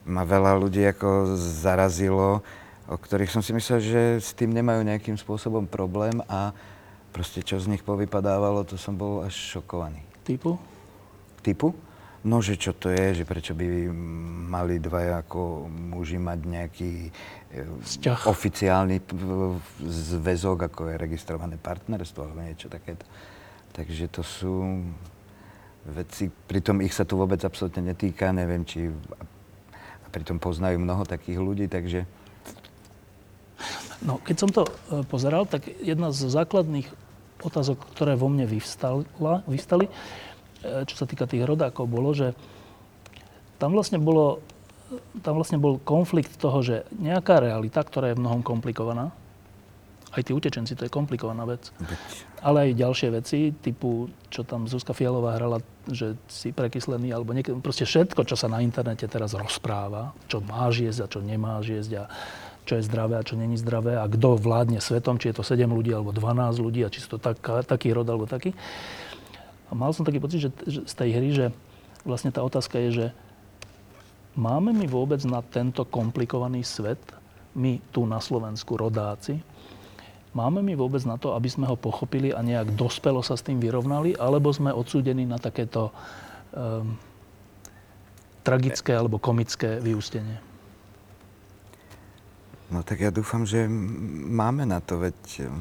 ma 0.06 0.22
veľa 0.22 0.62
ľudí 0.62 0.86
ako 0.94 1.34
zarazilo, 1.38 2.46
o 2.86 2.98
ktorých 2.98 3.34
som 3.34 3.42
si 3.42 3.50
myslel, 3.58 3.82
že 3.82 4.02
s 4.22 4.38
tým 4.38 4.54
nemajú 4.54 4.86
nejakým 4.86 5.18
spôsobom 5.18 5.66
problém 5.66 6.22
a 6.30 6.54
proste 7.10 7.42
čo 7.42 7.58
z 7.58 7.66
nich 7.66 7.82
povypadávalo, 7.82 8.62
to 8.62 8.78
som 8.78 8.94
bol 8.94 9.26
až 9.26 9.34
šokovaný. 9.34 10.06
Typu? 10.22 10.62
Typu? 11.42 11.74
No, 12.22 12.38
že 12.38 12.54
čo 12.54 12.78
to 12.78 12.94
je, 12.94 13.18
že 13.18 13.26
prečo 13.26 13.58
by 13.58 13.90
mali 14.46 14.78
dvaja 14.78 15.26
ako 15.26 15.66
muži 15.66 16.22
mať 16.22 16.40
nejaký 16.46 16.92
e, 17.10 17.12
Vzťah. 17.82 18.30
oficiálny 18.30 19.02
zväzok, 19.82 20.70
ako 20.70 20.94
je 20.94 21.02
registrované 21.02 21.58
partnerstvo 21.58 22.30
alebo 22.30 22.46
niečo 22.46 22.70
takéto. 22.70 23.02
Takže 23.74 24.06
to 24.14 24.22
sú 24.22 24.86
veci, 25.90 26.30
pritom 26.30 26.86
ich 26.86 26.94
sa 26.94 27.10
tu 27.10 27.18
vôbec 27.18 27.42
absolútne 27.42 27.90
netýka, 27.90 28.30
neviem, 28.30 28.62
či 28.70 28.94
a 30.06 30.08
pritom 30.14 30.38
poznajú 30.38 30.78
mnoho 30.78 31.10
takých 31.10 31.42
ľudí, 31.42 31.66
takže... 31.66 32.06
No, 34.06 34.22
keď 34.22 34.36
som 34.38 34.50
to 34.54 34.66
e, 34.66 35.02
pozeral, 35.10 35.50
tak 35.50 35.66
jedna 35.82 36.14
z 36.14 36.30
základných 36.30 36.86
otázok, 37.42 37.82
ktoré 37.98 38.14
vo 38.14 38.30
mne 38.30 38.46
vyvstala, 38.46 39.06
vyvstali, 39.50 39.90
čo 40.62 40.96
sa 40.96 41.06
týka 41.10 41.26
tých 41.26 41.44
rodákov, 41.44 41.90
bolo, 41.90 42.14
že 42.14 42.38
tam 43.58 43.74
vlastne 43.74 44.02
bolo 44.02 44.42
tam 45.24 45.40
vlastne 45.40 45.56
bol 45.56 45.80
konflikt 45.80 46.36
toho, 46.36 46.60
že 46.60 46.84
nejaká 46.92 47.40
realita, 47.40 47.80
ktorá 47.80 48.12
je 48.12 48.18
v 48.20 48.24
mnohom 48.28 48.44
komplikovaná, 48.44 49.16
aj 50.12 50.28
tí 50.28 50.36
utečenci, 50.36 50.76
to 50.76 50.84
je 50.84 50.92
komplikovaná 50.92 51.48
vec. 51.48 51.72
Ale 52.44 52.68
aj 52.68 52.80
ďalšie 52.84 53.10
veci, 53.16 53.56
typu, 53.56 54.12
čo 54.28 54.44
tam 54.44 54.68
Zuzka 54.68 54.92
Fialová 54.92 55.40
hrala, 55.40 55.64
že 55.88 56.20
si 56.28 56.52
prekyslený, 56.52 57.16
alebo 57.16 57.32
niek- 57.32 57.56
proste 57.64 57.88
všetko, 57.88 58.28
čo 58.28 58.36
sa 58.36 58.52
na 58.52 58.60
internete 58.60 59.08
teraz 59.08 59.32
rozpráva, 59.32 60.12
čo 60.28 60.44
máš 60.44 60.84
jesť 60.84 61.08
a 61.08 61.12
čo 61.12 61.20
nemáš 61.24 61.72
jesť 61.72 61.92
a 61.96 62.04
čo 62.68 62.78
je 62.78 62.84
zdravé 62.86 63.18
a 63.18 63.26
čo 63.26 63.40
není 63.40 63.56
zdravé 63.56 63.98
a 63.98 64.06
kto 64.06 64.36
vládne 64.38 64.84
svetom, 64.84 65.16
či 65.16 65.32
je 65.32 65.40
to 65.40 65.44
7 65.48 65.66
ľudí 65.72 65.96
alebo 65.96 66.12
12 66.12 66.60
ľudí 66.60 66.84
a 66.84 66.92
či 66.92 67.00
sú 67.02 67.16
to 67.16 67.20
tak, 67.20 67.40
taký 67.66 67.96
rod 67.96 68.06
alebo 68.06 68.28
taký. 68.28 68.52
A 69.72 69.74
mal 69.74 69.96
som 69.96 70.04
taký 70.04 70.20
pocit, 70.20 70.44
že, 70.44 70.50
že 70.68 70.84
z 70.84 70.94
tej 70.94 71.10
hry, 71.16 71.30
že 71.32 71.46
vlastne 72.04 72.28
tá 72.28 72.44
otázka 72.44 72.76
je, 72.76 72.90
že 72.92 73.08
máme 74.36 74.76
my 74.76 74.84
vôbec 74.84 75.24
na 75.24 75.40
tento 75.40 75.88
komplikovaný 75.88 76.68
svet, 76.68 77.00
my 77.56 77.80
tu 77.96 78.04
na 78.04 78.20
Slovensku, 78.20 78.76
rodáci, 78.76 79.40
máme 80.36 80.60
my 80.60 80.76
vôbec 80.76 81.04
na 81.08 81.16
to, 81.16 81.32
aby 81.36 81.48
sme 81.48 81.68
ho 81.68 81.80
pochopili 81.80 82.36
a 82.36 82.44
nejak 82.44 82.76
dospelo 82.76 83.24
sa 83.24 83.40
s 83.40 83.48
tým 83.48 83.64
vyrovnali, 83.64 84.16
alebo 84.20 84.52
sme 84.52 84.76
odsúdení 84.76 85.24
na 85.24 85.40
takéto 85.40 85.92
um, 86.52 86.96
tragické 88.44 88.92
alebo 88.92 89.20
komické 89.24 89.80
vyústenie? 89.80 90.40
No 92.72 92.84
tak 92.88 93.04
ja 93.04 93.12
dúfam, 93.12 93.44
že 93.44 93.68
máme 93.68 94.64
na 94.64 94.80
to, 94.80 95.04
veď 95.04 95.52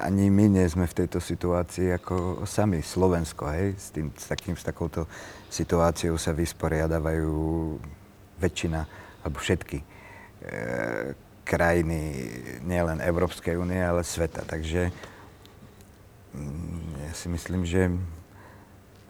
ani 0.00 0.26
my 0.30 0.50
nie 0.50 0.66
sme 0.66 0.90
v 0.90 1.04
tejto 1.04 1.22
situácii 1.22 1.94
ako 1.94 2.42
sami, 2.42 2.82
Slovensko, 2.82 3.46
hej, 3.54 3.78
s, 3.78 3.94
tým, 3.94 4.10
s, 4.10 4.26
takým, 4.26 4.58
s 4.58 4.66
takouto 4.66 5.06
situáciou 5.46 6.18
sa 6.18 6.34
vysporiadavajú 6.34 7.34
väčšina, 8.42 8.80
alebo 9.22 9.38
všetky 9.38 9.78
e, 9.78 9.86
krajiny, 11.46 12.00
nielen 12.66 12.98
Európskej 12.98 13.54
únie, 13.54 13.78
ale 13.78 14.02
sveta. 14.02 14.42
Takže 14.42 14.90
mm, 16.34 17.06
ja 17.06 17.12
si 17.14 17.26
myslím, 17.30 17.62
že 17.62 17.92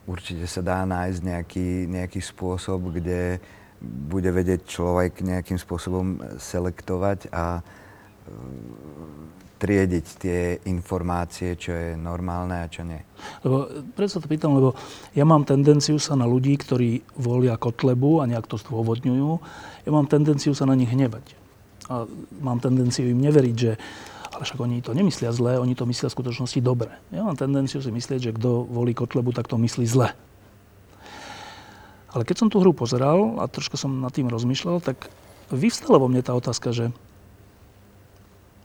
určite 0.04 0.44
sa 0.44 0.60
dá 0.60 0.84
nájsť 0.84 1.20
nejaký, 1.24 1.68
nejaký 1.88 2.20
spôsob, 2.20 2.92
kde 2.92 3.40
bude 3.84 4.30
vedieť 4.32 4.68
človek 4.68 5.24
nejakým 5.24 5.56
spôsobom 5.56 6.20
selektovať 6.40 7.28
a 7.32 7.64
triediť 9.64 10.06
tie 10.20 10.40
informácie, 10.68 11.56
čo 11.56 11.72
je 11.72 11.88
normálne 11.96 12.60
a 12.60 12.68
čo 12.68 12.84
nie. 12.84 13.00
Lebo, 13.40 13.86
preto 13.96 14.20
to 14.20 14.28
pýtam, 14.28 14.52
lebo 14.60 14.76
ja 15.16 15.24
mám 15.24 15.48
tendenciu 15.48 15.96
sa 15.96 16.12
na 16.18 16.28
ľudí, 16.28 16.52
ktorí 16.60 17.00
volia 17.16 17.56
Kotlebu 17.56 18.20
a 18.20 18.28
nejak 18.28 18.44
to 18.44 18.60
zdôvodňujú, 18.60 19.30
ja 19.88 19.90
mám 19.94 20.04
tendenciu 20.04 20.52
sa 20.52 20.68
na 20.68 20.76
nich 20.76 20.92
hnevať. 20.92 21.24
A 21.88 22.04
mám 22.44 22.60
tendenciu 22.60 23.08
im 23.08 23.20
neveriť, 23.24 23.56
že 23.56 23.72
ale 24.34 24.42
však 24.42 24.58
oni 24.58 24.82
to 24.82 24.90
nemyslia 24.90 25.30
zle, 25.30 25.62
oni 25.62 25.78
to 25.78 25.86
myslia 25.86 26.10
v 26.10 26.16
skutočnosti 26.18 26.58
dobre. 26.58 26.90
Ja 27.14 27.22
mám 27.22 27.38
tendenciu 27.38 27.78
si 27.78 27.94
myslieť, 27.94 28.20
že 28.20 28.34
kto 28.34 28.66
volí 28.66 28.90
Kotlebu, 28.90 29.30
tak 29.30 29.46
to 29.46 29.54
myslí 29.56 29.86
zle. 29.86 30.10
Ale 32.10 32.26
keď 32.26 32.36
som 32.42 32.48
tú 32.50 32.58
hru 32.58 32.74
pozeral 32.74 33.38
a 33.38 33.46
troška 33.46 33.78
som 33.78 34.02
nad 34.02 34.10
tým 34.10 34.26
rozmýšľal, 34.26 34.82
tak 34.82 35.06
vyvstala 35.54 36.02
vo 36.02 36.10
mne 36.10 36.22
tá 36.26 36.34
otázka, 36.34 36.74
že 36.74 36.90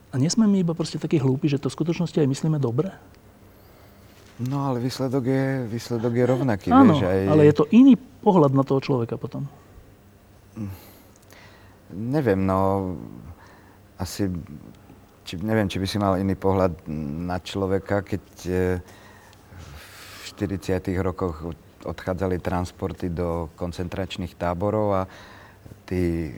a 0.09 0.15
nesme 0.17 0.49
my 0.49 0.65
iba 0.65 0.73
proste 0.73 0.97
takí 0.97 1.21
hlúpi, 1.21 1.45
že 1.45 1.61
to 1.61 1.69
v 1.69 1.77
skutočnosti 1.77 2.17
aj 2.17 2.27
myslíme 2.29 2.57
dobre? 2.57 2.89
No 4.39 4.71
ale 4.71 4.79
výsledok 4.79 5.23
je, 5.27 5.45
výsledok 5.67 6.13
je 6.15 6.25
rovnaký. 6.25 6.67
Áno, 6.71 6.95
vieš, 6.95 7.05
aj... 7.05 7.19
ale 7.27 7.43
je 7.45 7.55
to 7.59 7.65
iný 7.75 7.99
pohľad 8.23 8.55
na 8.55 8.63
toho 8.63 8.79
človeka 8.79 9.19
potom. 9.19 9.45
Neviem, 11.91 12.39
no 12.47 12.93
asi, 13.99 14.31
či, 15.27 15.35
neviem, 15.43 15.67
či 15.67 15.77
by 15.77 15.87
si 15.87 15.97
mal 15.99 16.15
iný 16.15 16.39
pohľad 16.39 16.87
na 17.27 17.37
človeka, 17.43 17.99
keď 18.01 18.25
e, 18.47 18.53
v 19.59 20.23
40. 20.39 20.87
rokoch 21.03 21.51
odchádzali 21.83 22.39
transporty 22.39 23.11
do 23.11 23.51
koncentračných 23.59 24.39
táborov 24.39 24.87
a 24.95 25.01
tí 25.83 26.31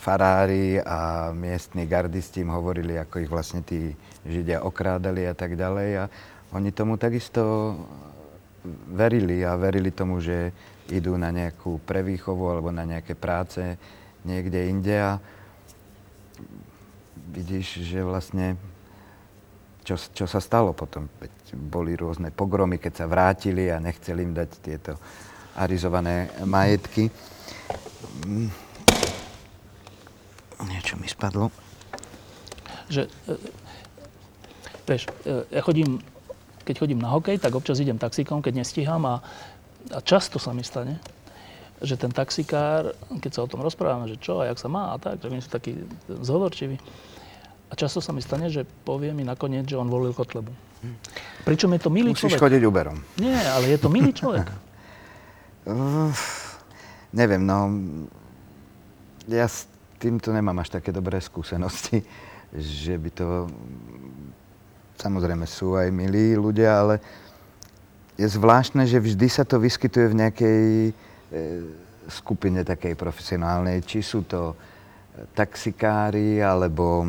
farári 0.00 0.80
a 0.80 1.28
miestni 1.36 1.84
gardisti 1.84 2.40
im 2.40 2.56
hovorili, 2.56 2.96
ako 2.96 3.20
ich 3.20 3.28
vlastne 3.28 3.60
tí 3.60 3.92
Židia 4.24 4.64
okrádali 4.64 5.28
a 5.28 5.36
tak 5.36 5.60
ďalej. 5.60 5.90
A 6.00 6.04
oni 6.56 6.72
tomu 6.72 6.96
takisto 6.96 7.76
verili 8.88 9.44
a 9.44 9.60
verili 9.60 9.92
tomu, 9.92 10.24
že 10.24 10.56
idú 10.88 11.20
na 11.20 11.28
nejakú 11.28 11.84
prevýchovu 11.84 12.48
alebo 12.48 12.72
na 12.72 12.88
nejaké 12.88 13.12
práce 13.12 13.60
niekde 14.24 14.72
inde 14.72 14.96
a 14.96 15.20
vidíš, 17.30 17.84
že 17.84 18.00
vlastne 18.00 18.56
čo, 19.84 19.96
čo 19.96 20.26
sa 20.28 20.40
stalo 20.40 20.72
potom. 20.72 21.08
Veď 21.20 21.32
boli 21.56 21.94
rôzne 21.94 22.32
pogromy, 22.32 22.80
keď 22.80 23.04
sa 23.04 23.06
vrátili 23.06 23.68
a 23.68 23.80
nechceli 23.80 24.24
im 24.24 24.34
dať 24.34 24.50
tieto 24.60 24.92
arizované 25.56 26.32
majetky. 26.44 27.08
Niečo 30.68 31.00
mi 31.00 31.08
spadlo. 31.08 31.48
Že, 32.90 33.06
e, 33.06 33.34
vieš, 34.84 35.08
e, 35.24 35.46
ja 35.48 35.60
chodím, 35.64 36.02
keď 36.66 36.74
chodím 36.76 37.00
na 37.00 37.08
hokej, 37.14 37.40
tak 37.40 37.54
občas 37.56 37.80
idem 37.80 37.96
taxíkom, 37.96 38.44
keď 38.44 38.60
nestíham 38.60 39.00
a, 39.06 39.22
a 39.94 39.98
často 40.04 40.36
sa 40.36 40.52
mi 40.52 40.60
stane, 40.66 41.00
že 41.80 41.96
ten 41.96 42.12
taxikár, 42.12 42.92
keď 43.22 43.30
sa 43.32 43.40
o 43.46 43.50
tom 43.50 43.64
rozprávame, 43.64 44.10
že 44.10 44.20
čo 44.20 44.44
a 44.44 44.50
jak 44.52 44.60
sa 44.60 44.68
má 44.68 44.92
a 44.92 45.00
tak, 45.00 45.22
že 45.22 45.32
oni 45.32 45.40
sú 45.40 45.48
takí 45.48 45.80
zhovorčiví. 46.10 46.76
A 47.70 47.72
často 47.78 48.02
sa 48.02 48.10
mi 48.10 48.18
stane, 48.18 48.50
že 48.50 48.66
povie 48.66 49.14
mi 49.14 49.22
nakoniec, 49.22 49.64
že 49.64 49.78
on 49.78 49.86
volil 49.86 50.10
Kotlebu. 50.10 50.50
Pričom 51.46 51.70
je 51.76 51.80
to 51.80 51.90
milý 51.92 52.10
Musíš 52.12 52.34
človek. 52.34 52.42
chodiť 52.50 52.62
Uberom. 52.66 52.98
Nie, 53.22 53.38
ale 53.46 53.70
je 53.70 53.78
to 53.78 53.88
milý 53.88 54.12
človek. 54.12 54.48
Uh, 55.60 56.08
neviem, 57.12 57.44
no... 57.44 57.68
Ja 59.28 59.44
s 59.44 59.69
týmto 60.00 60.32
nemám 60.32 60.56
až 60.64 60.80
také 60.80 60.88
dobré 60.88 61.20
skúsenosti, 61.20 62.00
že 62.56 62.96
by 62.96 63.10
to... 63.12 63.26
Samozrejme 64.96 65.44
sú 65.44 65.76
aj 65.76 65.92
milí 65.92 66.36
ľudia, 66.36 66.80
ale 66.80 66.94
je 68.16 68.28
zvláštne, 68.28 68.84
že 68.84 69.00
vždy 69.00 69.28
sa 69.32 69.44
to 69.44 69.56
vyskytuje 69.60 70.12
v 70.12 70.18
nejakej 70.24 70.64
e, 70.88 70.92
skupine 72.08 72.60
takej 72.64 72.96
profesionálnej. 72.96 73.80
Či 73.80 74.00
sú 74.04 74.28
to 74.28 74.56
taxikári, 75.32 76.40
alebo 76.40 77.04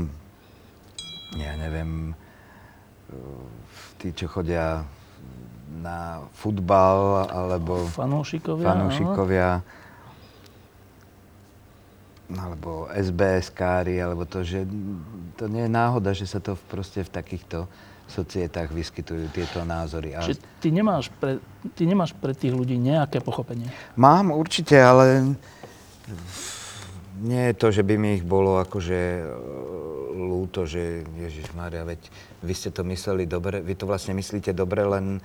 ja 1.35 1.55
neviem, 1.55 2.15
tí, 3.99 4.11
čo 4.15 4.27
chodia 4.27 4.83
na 5.71 6.19
futbal, 6.35 7.27
alebo 7.31 7.87
Fanúšikovia. 7.87 8.67
fanúšikovia, 8.67 9.49
alebo 12.37 12.87
SBS-kári, 12.91 13.99
alebo 13.99 14.23
to, 14.27 14.45
že 14.45 14.63
to 15.35 15.49
nie 15.51 15.67
je 15.67 15.71
náhoda, 15.71 16.15
že 16.15 16.27
sa 16.29 16.39
to 16.39 16.55
proste 16.69 17.03
v 17.03 17.11
takýchto 17.11 17.67
societách 18.11 18.75
vyskytujú 18.75 19.31
tieto 19.31 19.63
názory. 19.63 20.11
A 20.11 20.27
Čiže 20.27 20.43
ty 20.59 20.67
nemáš, 20.75 21.07
pre, 21.15 21.39
ty 21.73 21.87
nemáš 21.87 22.11
pre 22.11 22.35
tých 22.35 22.51
ľudí 22.51 22.75
nejaké 22.75 23.23
pochopenie. 23.23 23.71
Mám 23.95 24.35
určite, 24.35 24.75
ale 24.75 25.35
nie 27.23 27.43
je 27.51 27.55
to, 27.55 27.67
že 27.71 27.87
by 27.87 27.95
mi 27.95 28.19
ich 28.19 28.25
bolo 28.27 28.59
akože 28.59 28.99
e, 28.99 29.23
lúto, 30.11 30.67
že 30.67 31.07
Ježiš 31.21 31.55
Mária, 31.55 31.87
veď 31.87 32.01
vy 32.43 32.53
ste 32.57 32.69
to 32.73 32.83
mysleli 32.83 33.23
dobre, 33.23 33.63
vy 33.63 33.79
to 33.79 33.87
vlastne 33.87 34.11
myslíte 34.17 34.51
dobre, 34.51 34.83
len 34.83 35.21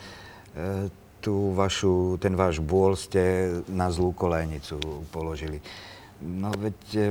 e, 0.54 0.86
tú 1.18 1.56
vašu, 1.56 2.20
ten 2.22 2.38
váš 2.38 2.62
bôl 2.62 2.94
ste 2.94 3.50
na 3.66 3.90
zlú 3.90 4.14
kolejnicu 4.14 4.78
položili. 5.10 5.58
No 6.22 6.48
veď 6.56 6.80
e, 6.96 7.08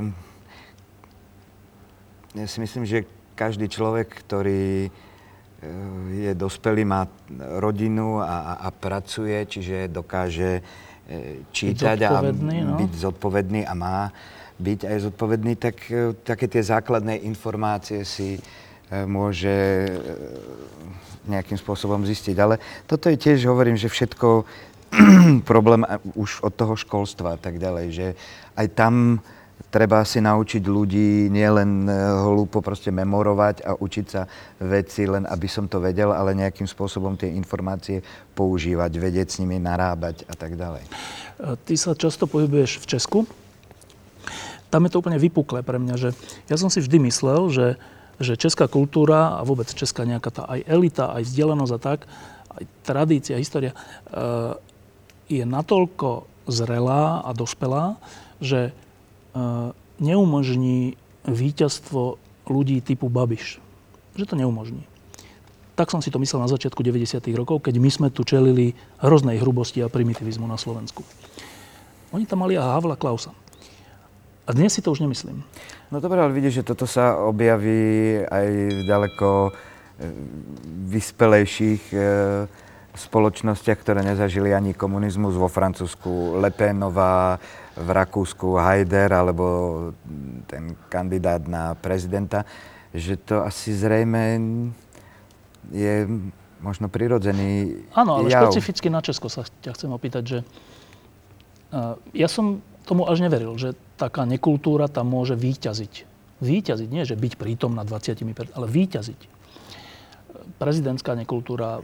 ja 2.42 2.46
si 2.50 2.58
myslím, 2.58 2.90
že 2.90 3.06
každý 3.38 3.70
človek, 3.70 4.10
ktorý 4.26 4.88
e, 4.88 4.92
je 6.26 6.32
dospelý, 6.34 6.84
má 6.90 7.06
rodinu 7.62 8.22
a, 8.22 8.26
a, 8.26 8.54
a 8.66 8.70
pracuje, 8.74 9.46
čiže 9.46 9.94
dokáže 9.94 10.66
e, 11.06 11.46
čítať 11.54 11.98
a 12.02 12.10
zodpovedný, 12.10 12.58
no. 12.66 12.76
byť 12.82 12.92
zodpovedný 12.98 13.62
a 13.70 13.74
má 13.78 14.10
byť 14.56 14.80
aj 14.88 14.98
zodpovedný, 15.12 15.54
tak 15.60 15.76
také 16.24 16.48
tie 16.48 16.64
základné 16.64 17.28
informácie 17.28 18.08
si 18.08 18.40
môže 18.88 19.84
nejakým 21.28 21.60
spôsobom 21.60 22.00
zistiť. 22.08 22.36
Ale 22.40 22.56
toto 22.88 23.12
je 23.12 23.20
tiež, 23.20 23.52
hovorím, 23.52 23.76
že 23.76 23.92
všetko 23.92 24.48
problém 25.52 25.84
už 26.16 26.44
od 26.44 26.54
toho 26.56 26.76
školstva 26.76 27.36
a 27.36 27.40
tak 27.40 27.60
ďalej, 27.60 27.88
že 27.92 28.08
aj 28.56 28.68
tam 28.76 29.20
treba 29.72 30.04
si 30.08 30.24
naučiť 30.24 30.64
ľudí 30.64 31.28
nielen 31.28 31.88
hlúpo 32.24 32.64
proste 32.64 32.92
memorovať 32.96 33.64
a 33.64 33.76
učiť 33.76 34.06
sa 34.08 34.24
veci, 34.64 35.04
len 35.04 35.28
aby 35.28 35.48
som 35.52 35.68
to 35.68 35.84
vedel, 35.84 36.16
ale 36.16 36.36
nejakým 36.36 36.68
spôsobom 36.68 37.20
tie 37.20 37.32
informácie 37.36 38.00
používať, 38.36 38.92
vedieť 38.96 39.28
s 39.36 39.40
nimi 39.44 39.60
narábať 39.60 40.28
a 40.32 40.34
tak 40.36 40.56
ďalej. 40.56 40.84
Ty 41.68 41.74
sa 41.76 41.92
často 41.92 42.28
pohybuješ 42.28 42.80
v 42.80 42.86
Česku. 42.88 43.20
Tam 44.72 44.84
je 44.88 44.92
to 44.92 45.00
úplne 45.04 45.20
vypuklé 45.20 45.64
pre 45.64 45.80
mňa, 45.80 45.96
že 45.96 46.10
ja 46.48 46.56
som 46.56 46.72
si 46.72 46.84
vždy 46.84 47.12
myslel, 47.12 47.48
že, 47.52 47.68
že 48.20 48.40
česká 48.40 48.68
kultúra 48.68 49.40
a 49.40 49.42
vôbec 49.44 49.68
česká 49.72 50.04
nejaká 50.04 50.32
tá 50.32 50.44
aj 50.48 50.68
elita, 50.68 51.16
aj 51.16 51.24
vzdelanosť 51.28 51.74
a 51.76 51.80
tak, 51.80 52.00
aj 52.60 52.64
tradícia, 52.84 53.40
história, 53.40 53.72
uh, 54.12 54.56
je 55.30 55.44
natoľko 55.44 56.30
zrelá 56.46 57.26
a 57.26 57.34
dospelá, 57.34 57.98
že 58.38 58.70
uh, 58.72 59.74
neumožní 59.98 61.00
víťazstvo 61.26 62.22
ľudí 62.46 62.82
typu 62.86 63.10
Babiš. 63.10 63.58
Že 64.16 64.26
to 64.30 64.36
neumožní. 64.38 64.86
Tak 65.76 65.92
som 65.92 66.00
si 66.00 66.08
to 66.08 66.22
myslel 66.24 66.40
na 66.40 66.52
začiatku 66.52 66.80
90. 66.80 67.20
rokov, 67.36 67.60
keď 67.60 67.76
my 67.84 67.90
sme 67.92 68.08
tu 68.08 68.24
čelili 68.24 68.72
hroznej 69.04 69.42
hrubosti 69.42 69.84
a 69.84 69.92
primitivizmu 69.92 70.48
na 70.48 70.56
Slovensku. 70.56 71.04
Oni 72.16 72.24
tam 72.24 72.48
mali 72.48 72.56
Havla 72.56 72.96
Klausa. 72.96 73.36
A 74.46 74.54
dnes 74.54 74.72
si 74.72 74.80
to 74.80 74.94
už 74.94 75.02
nemyslím. 75.04 75.42
No 75.90 75.98
dobre, 76.00 76.22
ale 76.22 76.32
vidíš, 76.32 76.62
že 76.62 76.68
toto 76.70 76.86
sa 76.86 77.18
objaví 77.18 78.22
aj 78.24 78.48
v 78.72 78.82
ďaleko 78.86 79.30
e, 79.50 79.52
vyspelejších 80.96 81.84
e, 81.92 82.00
spoločnostiach, 82.98 83.80
ktoré 83.80 84.02
nezažili 84.02 84.56
ani 84.56 84.72
komunizmus 84.76 85.36
vo 85.36 85.52
Francúzsku, 85.52 86.40
Lepénová, 86.40 87.38
v 87.76 87.90
Rakúsku 87.92 88.56
Haider 88.56 89.12
alebo 89.12 89.46
ten 90.48 90.80
kandidát 90.88 91.44
na 91.44 91.76
prezidenta, 91.76 92.48
že 92.96 93.20
to 93.20 93.44
asi 93.44 93.76
zrejme 93.76 94.40
je 95.76 96.08
možno 96.64 96.88
prirodzený 96.88 97.84
Áno, 97.94 98.22
ale 98.22 98.32
jav. 98.32 98.48
špecificky 98.48 98.88
na 98.88 99.04
Česko 99.04 99.28
sa 99.28 99.44
ťa 99.44 99.76
chcem 99.76 99.92
opýtať, 99.92 100.24
že 100.24 100.40
uh, 101.76 102.00
ja 102.16 102.32
som 102.32 102.64
tomu 102.88 103.04
až 103.10 103.22
neveril, 103.22 103.54
že 103.58 103.74
taká 103.98 104.24
nekultúra 104.24 104.88
tam 104.88 105.10
môže 105.10 105.34
výťaziť. 105.36 105.94
Výťaziť, 106.40 106.90
nie 106.92 107.04
že 107.04 107.18
byť 107.18 107.34
prítom 107.36 107.74
na 107.74 107.84
20%, 107.84 108.54
ale 108.54 108.68
výťaziť. 108.70 109.22
Prezidentská 110.62 111.18
nekultúra, 111.18 111.82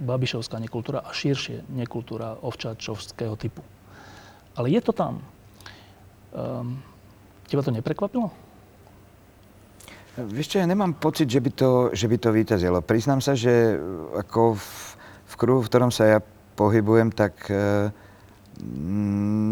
babišovská 0.00 0.58
nekultúra 0.58 1.02
a 1.04 1.10
širšie 1.14 1.70
nekultúra 1.70 2.38
ovčáčovského 2.42 3.34
typu. 3.38 3.62
Ale 4.54 4.70
je 4.70 4.80
to 4.82 4.92
tam. 4.94 5.22
Um, 6.34 6.82
teba 7.46 7.62
to 7.62 7.70
neprekvapilo? 7.70 8.30
Vieš 10.14 10.54
čo, 10.54 10.56
ja 10.62 10.66
nemám 10.70 10.94
pocit, 10.94 11.26
že 11.26 11.42
by 11.42 11.50
to, 11.50 11.70
že 11.90 12.06
by 12.06 12.16
to 12.22 12.30
vyťazilo. 12.30 12.78
Priznám 12.86 13.18
sa, 13.18 13.34
že 13.34 13.74
ako 14.14 14.54
v, 14.54 14.66
v 15.26 15.34
kruhu, 15.34 15.60
v 15.66 15.70
ktorom 15.70 15.90
sa 15.90 16.06
ja 16.06 16.18
pohybujem, 16.54 17.10
tak 17.10 17.34
e, 17.50 17.90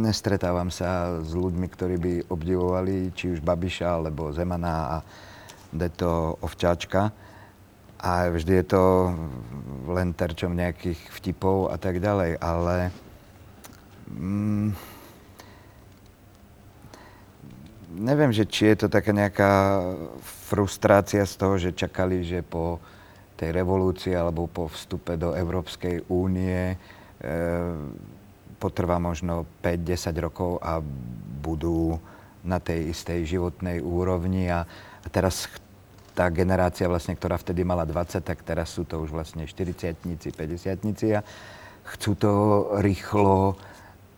nestretávam 0.07 0.71
sa 0.71 1.19
s 1.19 1.35
ľuďmi, 1.35 1.67
ktorí 1.67 1.97
by 1.99 2.13
obdivovali 2.31 3.11
či 3.11 3.35
už 3.35 3.43
Babiša, 3.43 3.91
alebo 3.91 4.31
Zemana 4.31 4.75
a 4.87 4.97
deto 5.75 6.39
Ovčáčka. 6.39 7.11
A 8.03 8.27
vždy 8.35 8.53
je 8.63 8.67
to 8.67 9.15
len 9.87 10.11
terčom 10.11 10.59
nejakých 10.59 10.99
vtipov 11.23 11.71
a 11.71 11.79
tak 11.79 12.03
ďalej, 12.03 12.35
ale... 12.43 12.91
Mm, 14.11 14.75
neviem, 17.95 18.35
že 18.35 18.49
či 18.49 18.75
je 18.75 18.85
to 18.85 18.89
taká 18.91 19.15
nejaká 19.15 19.53
frustrácia 20.51 21.23
z 21.23 21.35
toho, 21.39 21.55
že 21.61 21.79
čakali, 21.79 22.27
že 22.27 22.43
po 22.43 22.83
tej 23.37 23.55
revolúcii 23.55 24.15
alebo 24.15 24.51
po 24.51 24.67
vstupe 24.67 25.19
do 25.19 25.35
Európskej 25.35 26.07
únie 26.11 26.75
e, 26.75 26.77
potrvá 28.63 29.03
možno 29.03 29.47
5-10 29.63 30.15
rokov 30.23 30.51
a 30.63 30.79
budú 31.43 31.99
na 32.43 32.63
tej 32.63 32.95
istej 32.95 33.39
životnej 33.39 33.83
úrovni. 33.83 34.47
A, 34.47 34.67
a 35.03 35.07
teraz 35.11 35.51
tá 36.13 36.29
generácia, 36.29 36.89
vlastne, 36.89 37.17
ktorá 37.17 37.41
vtedy 37.41 37.65
mala 37.65 37.89
20, 37.89 38.21
tak 38.21 38.45
teraz 38.45 38.69
sú 38.69 38.85
to 38.85 39.01
už 39.01 39.13
vlastne 39.13 39.49
40-tnici, 39.49 40.33
50 40.33 41.17
a 41.17 41.21
chcú 41.83 42.11
to 42.15 42.33
rýchlo 42.85 43.57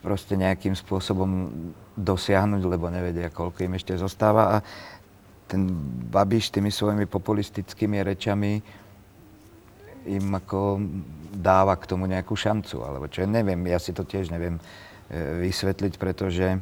proste 0.04 0.36
nejakým 0.36 0.76
spôsobom 0.76 1.48
dosiahnuť, 1.96 2.62
lebo 2.66 2.92
nevedia, 2.92 3.32
koľko 3.32 3.64
im 3.64 3.78
ešte 3.78 3.96
zostáva. 3.96 4.58
A 4.58 4.62
ten 5.48 5.64
Babiš 6.12 6.52
tými 6.52 6.68
svojimi 6.68 7.08
populistickými 7.08 8.02
rečami 8.04 8.60
im 10.04 10.26
ako 10.28 10.82
dáva 11.32 11.72
k 11.80 11.88
tomu 11.88 12.04
nejakú 12.04 12.36
šancu, 12.36 12.84
alebo 12.84 13.08
čo 13.08 13.24
neviem, 13.24 13.56
ja 13.64 13.80
si 13.80 13.96
to 13.96 14.04
tiež 14.04 14.28
neviem 14.28 14.60
e, 14.60 14.62
vysvetliť, 15.48 15.96
pretože 15.96 16.60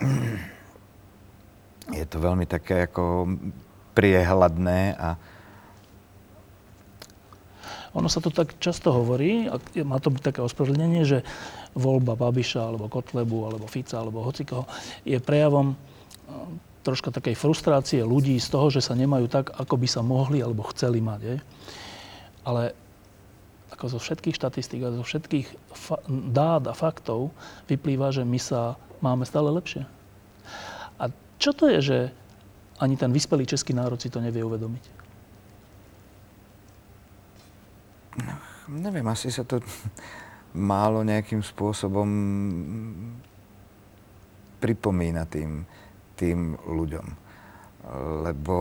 je 2.00 2.06
to 2.08 2.16
veľmi 2.16 2.48
také 2.48 2.88
ako 2.88 3.28
priehľadné 3.96 4.80
a 5.00 5.16
ono 7.96 8.12
sa 8.12 8.20
to 8.20 8.28
tak 8.28 8.60
často 8.60 8.92
hovorí, 8.92 9.48
a 9.48 9.56
má 9.80 9.96
to 9.96 10.12
byť 10.12 10.20
také 10.20 10.40
ospravedlnenie, 10.44 11.08
že 11.08 11.24
voľba 11.72 12.12
Babiša, 12.12 12.60
alebo 12.60 12.92
Kotlebu, 12.92 13.48
alebo 13.48 13.64
Fica, 13.64 13.96
alebo 13.96 14.20
hocikoho, 14.20 14.68
je 15.00 15.16
prejavom 15.16 15.72
e, 15.72 15.76
troška 16.84 17.08
takej 17.08 17.32
frustrácie 17.40 18.04
ľudí 18.04 18.36
z 18.36 18.52
toho, 18.52 18.68
že 18.68 18.84
sa 18.84 18.92
nemajú 18.92 19.32
tak, 19.32 19.48
ako 19.56 19.80
by 19.80 19.88
sa 19.88 20.04
mohli 20.04 20.44
alebo 20.44 20.68
chceli 20.76 21.00
mať. 21.00 21.20
Je? 21.24 21.36
Ale 22.44 22.76
ako 23.72 23.96
zo 23.96 23.98
všetkých 23.98 24.36
štatistík 24.36 24.84
a 24.84 24.92
zo 24.92 25.00
všetkých 25.00 25.48
fa- 25.72 26.04
dát 26.08 26.68
a 26.68 26.76
faktov 26.76 27.32
vyplýva, 27.64 28.12
že 28.12 28.28
my 28.28 28.36
sa 28.36 28.76
máme 29.00 29.24
stále 29.24 29.48
lepšie. 29.48 29.88
A 31.00 31.08
čo 31.40 31.56
to 31.56 31.72
je, 31.72 31.80
že 31.80 31.98
ani 32.80 32.96
ten 32.96 33.12
vyspelý 33.12 33.46
český 33.46 33.72
národ 33.72 34.00
si 34.00 34.10
to 34.12 34.20
nevie 34.20 34.44
uvedomiť? 34.44 34.84
No, 38.16 38.34
neviem, 38.80 39.04
asi 39.08 39.28
sa 39.28 39.44
to 39.44 39.60
málo 40.56 41.04
nejakým 41.04 41.44
spôsobom 41.44 42.08
pripomína 44.56 45.28
tým, 45.28 45.68
tým 46.16 46.56
ľuďom. 46.64 47.06
Lebo 48.24 48.56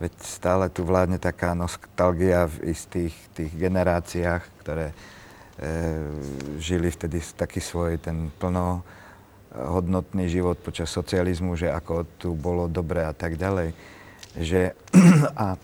veď 0.00 0.12
stále 0.24 0.64
tu 0.72 0.82
vládne 0.82 1.20
taká 1.20 1.52
nostalgia 1.52 2.48
v 2.48 2.72
istých 2.72 3.14
tých 3.36 3.52
generáciách, 3.52 4.42
ktoré 4.64 4.90
e, 4.90 4.94
žili 6.56 6.88
vtedy 6.88 7.20
taký 7.36 7.60
svoj 7.60 8.00
ten 8.00 8.32
plno 8.40 8.82
hodnotný 9.52 10.28
život 10.28 10.60
počas 10.60 10.92
socializmu, 10.92 11.56
že 11.56 11.72
ako 11.72 12.04
tu 12.20 12.36
bolo 12.36 12.68
dobre 12.68 13.00
a 13.04 13.16
tak 13.16 13.40
ďalej. 13.40 13.72
Že, 14.36 14.76
a 15.44 15.56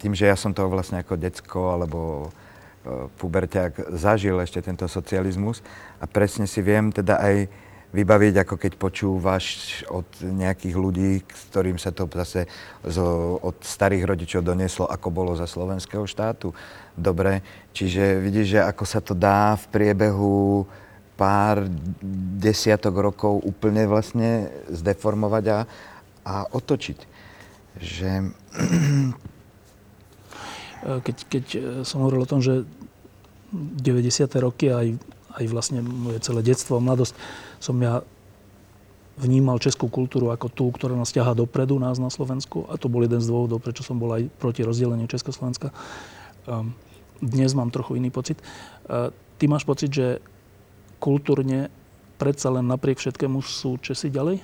tým, 0.00 0.14
že 0.16 0.30
ja 0.30 0.36
som 0.38 0.54
to 0.54 0.64
vlastne 0.70 1.02
ako 1.02 1.18
decko 1.18 1.76
alebo 1.76 2.00
e, 2.24 3.08
puberťák 3.20 3.92
zažil 3.98 4.38
ešte 4.40 4.64
tento 4.64 4.88
socializmus 4.88 5.60
a 6.00 6.08
presne 6.08 6.48
si 6.48 6.64
viem 6.64 6.88
teda 6.88 7.20
aj 7.20 7.36
vybaviť, 7.88 8.34
ako 8.44 8.54
keď 8.60 8.72
počúvaš 8.76 9.44
od 9.88 10.04
nejakých 10.20 10.76
ľudí, 10.76 11.24
ktorým 11.24 11.80
sa 11.80 11.88
to 11.88 12.04
zase 12.20 12.44
zo, 12.84 13.40
od 13.40 13.56
starých 13.64 14.04
rodičov 14.04 14.44
donieslo, 14.44 14.84
ako 14.84 15.08
bolo 15.08 15.32
za 15.32 15.48
slovenského 15.48 16.04
štátu. 16.04 16.52
Dobre, 16.92 17.40
čiže 17.72 18.20
vidíš, 18.20 18.60
že 18.60 18.60
ako 18.60 18.84
sa 18.84 19.00
to 19.00 19.16
dá 19.16 19.56
v 19.56 19.64
priebehu 19.72 20.68
pár 21.18 21.66
desiatok 22.38 22.94
rokov 23.02 23.42
úplne 23.42 23.90
vlastne 23.90 24.54
zdeformovať 24.70 25.44
a, 25.50 25.58
a 26.22 26.34
otočiť. 26.54 26.98
Že... 27.82 28.10
Keď, 30.78 31.16
keď 31.26 31.44
som 31.82 32.06
hovoril 32.06 32.22
o 32.22 32.30
tom, 32.30 32.38
že 32.38 32.62
90. 33.50 34.30
roky 34.38 34.70
aj, 34.70 34.94
aj 35.42 35.44
vlastne 35.50 35.82
moje 35.82 36.22
celé 36.22 36.46
detstvo 36.46 36.78
a 36.78 36.84
mladosť 36.84 37.18
som 37.58 37.74
ja 37.82 38.06
vnímal 39.18 39.58
českú 39.58 39.90
kultúru 39.90 40.30
ako 40.30 40.46
tú, 40.46 40.70
ktorá 40.70 40.94
nás 40.94 41.10
ťahá 41.10 41.34
dopredu, 41.34 41.82
nás 41.82 41.98
na 41.98 42.08
Slovensku. 42.08 42.70
A 42.70 42.78
to 42.78 42.86
bol 42.86 43.02
jeden 43.02 43.18
z 43.18 43.26
dôvodov, 43.26 43.58
prečo 43.58 43.82
som 43.82 43.98
bol 43.98 44.14
aj 44.14 44.30
proti 44.38 44.62
rozdeleniu 44.62 45.10
Československa. 45.10 45.74
Ehm, 46.46 46.70
dnes 47.18 47.50
mám 47.58 47.74
trochu 47.74 47.98
iný 47.98 48.14
pocit. 48.14 48.38
Ehm, 48.86 49.10
ty 49.42 49.50
máš 49.50 49.66
pocit, 49.66 49.90
že 49.90 50.22
kultúrne 50.98 51.70
predsa 52.18 52.50
len 52.50 52.66
napriek 52.66 52.98
všetkému 52.98 53.38
sú 53.40 53.78
Česi 53.78 54.10
ďalej? 54.10 54.42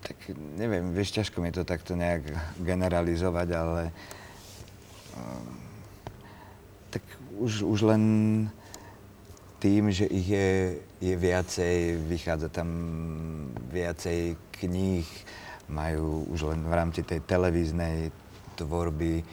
Tak 0.00 0.16
neviem, 0.56 0.90
vieš, 0.96 1.14
ťažko 1.20 1.44
mi 1.44 1.52
to 1.52 1.62
takto 1.62 1.92
nejak 1.94 2.24
generalizovať, 2.64 3.48
ale 3.52 3.82
um, 5.14 5.54
tak 6.88 7.04
už, 7.38 7.62
už 7.62 7.80
len 7.84 8.02
tým, 9.60 9.92
že 9.92 10.08
ich 10.08 10.24
je, 10.24 10.80
je 11.04 11.14
viacej, 11.14 12.00
vychádza 12.08 12.48
tam 12.48 12.68
viacej 13.68 14.34
kníh, 14.56 15.06
majú 15.68 16.26
už 16.32 16.48
len 16.50 16.64
v 16.64 16.72
rámci 16.72 17.04
tej 17.04 17.20
televíznej 17.28 18.10
tvorby 18.60 19.14
eh, 19.20 19.24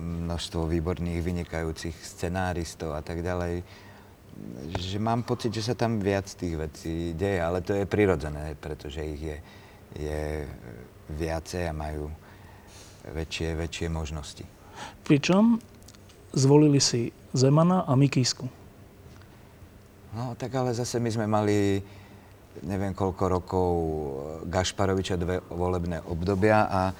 množstvo 0.00 0.64
výborných, 0.64 1.20
vynikajúcich 1.20 1.94
scenáristov 1.94 2.96
a 2.96 3.02
tak 3.04 3.20
ďalej, 3.20 3.60
že 4.74 4.98
mám 4.98 5.22
pocit, 5.22 5.54
že 5.54 5.62
sa 5.62 5.74
tam 5.78 6.02
viac 6.02 6.26
tých 6.26 6.58
vecí 6.58 7.14
deje, 7.14 7.38
ale 7.38 7.62
to 7.62 7.76
je 7.76 7.86
prirodzené, 7.86 8.58
pretože 8.58 8.98
ich 8.98 9.22
je, 9.22 9.38
je 9.94 10.22
viacej 11.14 11.70
a 11.70 11.76
majú 11.76 12.10
väčšie, 13.14 13.54
väčšie 13.54 13.86
možnosti. 13.92 14.44
Pričom 15.06 15.62
zvolili 16.34 16.82
si 16.82 17.14
Zemana 17.30 17.86
a 17.86 17.94
Mikísku. 17.94 18.48
No, 20.14 20.34
tak 20.38 20.54
ale 20.54 20.74
zase 20.74 20.98
my 20.98 21.10
sme 21.10 21.26
mali 21.26 21.82
neviem 22.62 22.94
koľko 22.94 23.24
rokov 23.26 23.68
Gašparoviča 24.46 25.18
dve 25.18 25.42
volebné 25.50 25.98
obdobia 26.06 26.70
a 26.70 26.94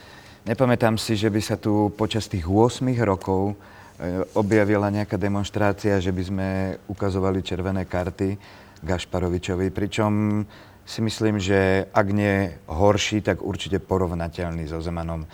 nepamätám 0.45 1.01
si, 1.01 1.17
že 1.17 1.33
by 1.33 1.41
sa 1.41 1.57
tu 1.57 1.91
počas 1.97 2.29
tých 2.29 2.45
8 2.45 2.85
rokov 3.05 3.53
e, 3.53 4.25
objavila 4.37 4.93
nejaká 4.93 5.17
demonstrácia, 5.17 6.01
že 6.01 6.13
by 6.13 6.23
sme 6.23 6.49
ukazovali 6.89 7.41
červené 7.41 7.89
karty 7.89 8.37
Gašparovičovi, 8.85 9.73
pričom 9.73 10.45
si 10.85 11.01
myslím, 11.01 11.41
že 11.41 11.89
ak 11.89 12.07
nie 12.13 12.53
horší, 12.69 13.25
tak 13.25 13.41
určite 13.41 13.81
porovnateľný 13.81 14.69
so 14.69 14.85
Zemanom 14.85 15.25
e, 15.25 15.29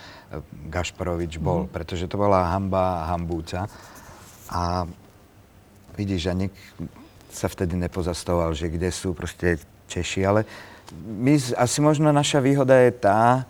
Gašparovič 0.71 1.43
bol, 1.43 1.67
mm. 1.67 1.71
pretože 1.75 2.07
to 2.07 2.15
bola 2.15 2.55
hamba 2.55 3.11
hambúca. 3.11 3.67
A 4.47 4.87
vidíš, 5.99 6.31
že 6.31 6.47
nik 6.47 6.53
sa 7.31 7.51
vtedy 7.51 7.75
nepozastavoval, 7.75 8.55
že 8.55 8.71
kde 8.71 8.91
sú 8.91 9.11
proste 9.11 9.59
Češi, 9.91 10.23
ale 10.23 10.47
my, 10.95 11.35
asi 11.59 11.83
možno 11.83 12.11
naša 12.15 12.39
výhoda 12.39 12.79
je 12.79 12.91
tá, 12.95 13.43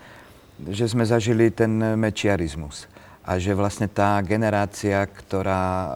že 0.69 0.86
sme 0.86 1.08
zažili 1.08 1.50
ten 1.50 1.71
mečiarizmus. 1.97 2.86
A 3.21 3.38
že 3.38 3.54
vlastne 3.54 3.86
tá 3.86 4.17
generácia, 4.26 5.06
ktorá 5.06 5.65
e, 5.65 5.93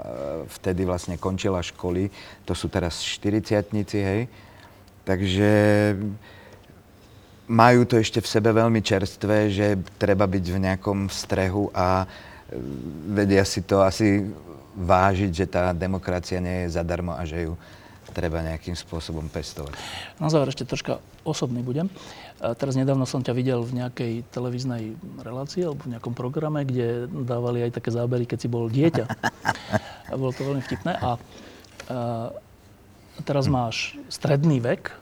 vtedy 0.62 0.86
vlastne 0.86 1.18
končila 1.18 1.58
školy, 1.62 2.14
to 2.46 2.54
sú 2.54 2.70
teraz 2.70 3.02
40 3.02 3.66
hej, 3.98 4.30
takže 5.02 5.50
majú 7.50 7.86
to 7.86 7.98
ešte 7.98 8.22
v 8.22 8.30
sebe 8.30 8.50
veľmi 8.54 8.82
čerstvé, 8.82 9.50
že 9.50 9.68
treba 9.98 10.26
byť 10.26 10.46
v 10.50 10.62
nejakom 10.70 11.10
strehu 11.10 11.74
a 11.74 12.06
e, 12.06 12.08
vedia 13.10 13.42
si 13.42 13.66
to 13.66 13.82
asi 13.82 14.22
vážiť, 14.78 15.32
že 15.34 15.46
tá 15.50 15.74
demokracia 15.74 16.38
nie 16.38 16.70
je 16.70 16.78
zadarmo 16.78 17.18
a 17.18 17.26
že 17.26 17.50
ju 17.50 17.58
treba 18.16 18.40
nejakým 18.40 18.80
spôsobom 18.80 19.28
pestovať. 19.28 19.76
Na 20.24 20.32
záver 20.32 20.56
ešte 20.56 20.64
troška 20.64 21.04
osobný 21.28 21.60
budem. 21.60 21.92
Teraz 22.40 22.80
nedávno 22.80 23.04
som 23.04 23.20
ťa 23.20 23.36
videl 23.36 23.60
v 23.60 23.84
nejakej 23.84 24.24
televíznej 24.32 24.96
relácii 25.20 25.68
alebo 25.68 25.84
v 25.84 26.00
nejakom 26.00 26.16
programe, 26.16 26.64
kde 26.64 27.12
dávali 27.12 27.68
aj 27.68 27.76
také 27.76 27.92
zábery, 27.92 28.24
keď 28.24 28.40
si 28.40 28.48
bol 28.48 28.72
dieťa. 28.72 29.04
A 30.12 30.16
bolo 30.16 30.32
to 30.32 30.48
veľmi 30.48 30.64
vtipné. 30.64 30.96
A, 30.96 31.12
a 31.12 31.14
teraz 33.28 33.52
máš 33.52 34.00
stredný 34.08 34.64
vek, 34.64 34.96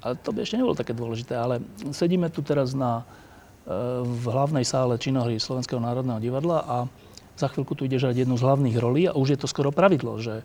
a 0.00 0.16
to 0.16 0.32
by 0.32 0.42
ešte 0.42 0.56
nebolo 0.56 0.76
také 0.76 0.96
dôležité, 0.96 1.36
ale 1.36 1.60
sedíme 1.92 2.32
tu 2.32 2.40
teraz 2.40 2.72
na, 2.72 3.04
e, 3.68 4.00
v 4.00 4.24
hlavnej 4.32 4.64
sále 4.64 4.96
činohry 4.96 5.36
Slovenského 5.36 5.76
národného 5.76 6.24
divadla 6.24 6.64
a 6.64 6.76
za 7.36 7.52
chvíľku 7.52 7.76
tu 7.76 7.84
ideš 7.84 8.08
hrať 8.08 8.24
jednu 8.24 8.36
z 8.36 8.44
hlavných 8.44 8.76
rolí 8.80 9.02
a 9.08 9.16
už 9.16 9.36
je 9.36 9.38
to 9.40 9.48
skoro 9.48 9.72
pravidlo, 9.72 10.20
že 10.20 10.44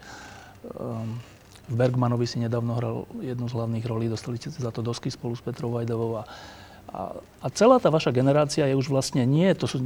um, 0.79 1.19
v 1.65 1.73
Bergmanovi 1.73 2.29
si 2.29 2.37
nedávno 2.37 2.77
hral 2.77 2.97
jednu 3.21 3.49
z 3.49 3.55
hlavných 3.57 3.85
rolí, 3.85 4.05
dostali 4.05 4.37
ste 4.37 4.53
za 4.53 4.69
to 4.69 4.85
dosky 4.85 5.09
spolu 5.09 5.33
s 5.33 5.41
Petrou 5.41 5.73
Vajdovou 5.73 6.21
a, 6.21 6.23
a, 6.93 7.01
a 7.41 7.47
celá 7.49 7.81
tá 7.81 7.89
vaša 7.89 8.13
generácia 8.13 8.69
je 8.69 8.77
už 8.77 8.93
vlastne 8.93 9.25
nie, 9.25 9.49
to 9.57 9.65
sú, 9.65 9.81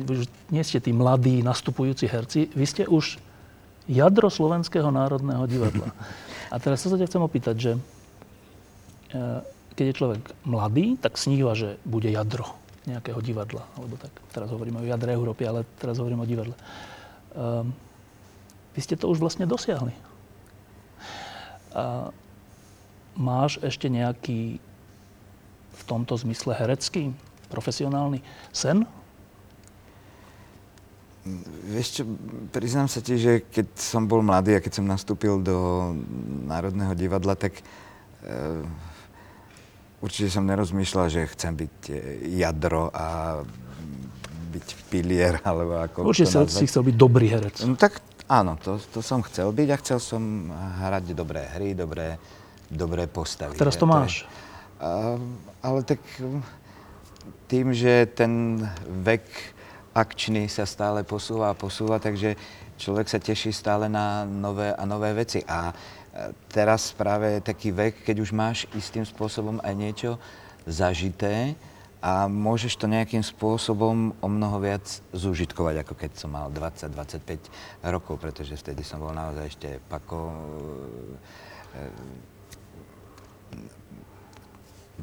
nie 0.52 0.64
ste 0.64 0.84
tí 0.84 0.92
mladí 0.92 1.40
nastupujúci 1.40 2.12
herci, 2.12 2.52
vy 2.52 2.66
ste 2.68 2.84
už 2.84 3.20
jadro 3.88 4.28
Slovenského 4.28 4.92
národného 4.92 5.48
divadla. 5.48 5.90
A 6.54 6.56
teraz 6.62 6.84
sa 6.84 6.94
ťa 6.94 7.10
chcem 7.10 7.24
opýtať, 7.24 7.56
že 7.58 7.72
e, 7.74 7.80
keď 9.74 9.86
je 9.90 9.98
človek 9.98 10.22
mladý, 10.44 11.00
tak 11.00 11.16
sníva, 11.16 11.56
že 11.56 11.80
bude 11.88 12.12
jadro 12.12 12.60
nejakého 12.90 13.22
divadla, 13.22 13.64
alebo 13.78 13.96
tak. 13.96 14.12
Teraz 14.34 14.50
hovoríme 14.50 14.82
o 14.82 14.90
jadre 14.90 15.14
Európy, 15.14 15.46
ale 15.46 15.64
teraz 15.78 16.02
hovorím 16.02 16.26
o 16.26 16.30
divadle. 16.30 16.58
Um, 17.38 17.70
vy 18.74 18.82
ste 18.82 18.98
to 18.98 19.06
už 19.08 19.22
vlastne 19.22 19.46
dosiahli. 19.46 19.94
A 21.76 22.10
máš 23.20 23.60
ešte 23.60 23.92
nejaký 23.92 24.58
v 25.80 25.82
tomto 25.86 26.16
zmysle 26.20 26.56
herecký, 26.56 27.14
profesionálny 27.50 28.22
sen? 28.54 28.86
Vieš 31.70 32.02
čo, 32.02 32.04
priznám 32.50 32.90
sa 32.90 33.04
ti, 33.04 33.20
že 33.20 33.46
keď 33.46 33.68
som 33.78 34.10
bol 34.10 34.24
mladý 34.26 34.58
a 34.58 34.64
keď 34.64 34.82
som 34.82 34.86
nastúpil 34.88 35.38
do 35.44 35.92
Národného 36.48 36.96
divadla, 36.98 37.38
tak 37.38 37.60
e, 37.60 37.64
určite 40.02 40.32
som 40.34 40.48
nerozmýšľal, 40.48 41.06
že 41.12 41.30
chcem 41.38 41.54
byť 41.54 41.76
e, 41.92 41.94
jadro 42.40 42.90
a 42.90 43.40
byť 44.50 44.68
pilier, 44.90 45.38
alebo 45.50 45.86
ako 45.86 46.10
Určite 46.10 46.34
to 46.34 46.50
si 46.50 46.66
chcel 46.66 46.88
byť 46.88 46.96
dobrý 46.98 47.28
herec. 47.30 47.62
No 47.62 47.78
tak 47.78 48.02
áno, 48.30 48.56
to, 48.62 48.78
to 48.94 49.02
som 49.02 49.26
chcel 49.26 49.50
byť 49.50 49.68
a 49.74 49.82
chcel 49.82 50.00
som 50.00 50.24
hrať 50.54 51.18
dobré 51.18 51.50
hry, 51.58 51.74
dobré, 51.74 52.22
dobré 52.70 53.10
postavy. 53.10 53.58
A 53.58 53.62
teraz 53.66 53.76
to 53.76 53.90
máš. 53.90 54.30
A, 54.78 55.18
ale 55.66 55.82
tak 55.82 56.00
tým, 57.50 57.74
že 57.74 58.06
ten 58.14 58.62
vek 58.86 59.26
akčný 59.98 60.46
sa 60.46 60.70
stále 60.70 61.02
posúva 61.02 61.52
a 61.52 61.58
posúva, 61.58 61.98
takže 61.98 62.38
človek 62.78 63.10
sa 63.10 63.20
teší 63.20 63.50
stále 63.50 63.90
na 63.90 64.24
nové 64.24 64.72
a 64.72 64.86
nové 64.86 65.12
veci. 65.18 65.42
A 65.50 65.74
teraz 66.54 66.94
práve 66.94 67.42
taký 67.42 67.74
vek, 67.74 68.06
keď 68.06 68.16
už 68.22 68.32
máš 68.32 68.58
istým 68.78 69.04
spôsobom 69.04 69.58
aj 69.66 69.74
niečo 69.74 70.12
zažité 70.70 71.58
a 72.00 72.32
môžeš 72.32 72.80
to 72.80 72.88
nejakým 72.88 73.20
spôsobom 73.20 74.16
o 74.24 74.28
mnoho 74.32 74.64
viac 74.64 74.88
zúžitkovať, 75.12 75.84
ako 75.84 75.93
keď 76.00 76.12
som 76.16 76.32
mal 76.32 76.47
20-25 76.47 77.52
rokov, 77.91 78.16
pretože 78.24 78.56
vtedy 78.56 78.88
som 78.88 79.04
bol 79.04 79.12
naozaj 79.12 79.45
ešte 79.52 79.70
pako 79.91 80.32
e, 81.76 81.84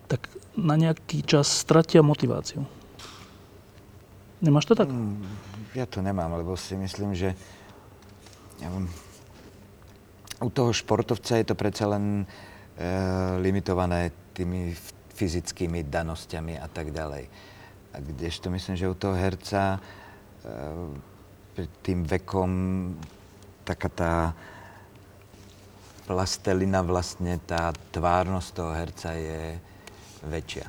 tak 0.04 0.28
na 0.52 0.76
nejaký 0.76 1.24
čas 1.24 1.48
stratia 1.48 2.04
motiváciu. 2.04 2.68
Nemáš 4.44 4.68
to 4.68 4.76
tak? 4.76 4.92
Mm, 4.92 5.24
ja 5.72 5.88
to 5.88 6.04
nemám, 6.04 6.36
lebo 6.36 6.52
si 6.60 6.76
myslím, 6.76 7.16
že 7.16 7.32
ja 8.60 8.68
u 10.44 10.48
toho 10.52 10.76
športovca 10.76 11.40
je 11.40 11.46
to 11.48 11.56
predsa 11.56 11.88
len 11.88 12.28
e, 12.76 12.86
limitované 13.40 14.12
tými 14.36 14.76
fyzickými 15.14 15.86
danosťami 15.86 16.58
a 16.58 16.66
tak 16.66 16.90
ďalej. 16.90 17.30
A 17.94 17.96
kdežto 18.02 18.50
myslím, 18.50 18.74
že 18.74 18.90
u 18.90 18.96
toho 18.98 19.14
herca 19.14 19.78
e, 19.78 21.64
tým 21.86 22.02
vekom 22.02 22.50
taká 23.62 23.88
tá 23.88 24.14
plastelina 26.04 26.82
vlastne, 26.84 27.38
tá 27.46 27.72
tvárnosť 27.94 28.48
toho 28.50 28.72
herca 28.74 29.10
je 29.14 29.56
väčšia. 30.26 30.66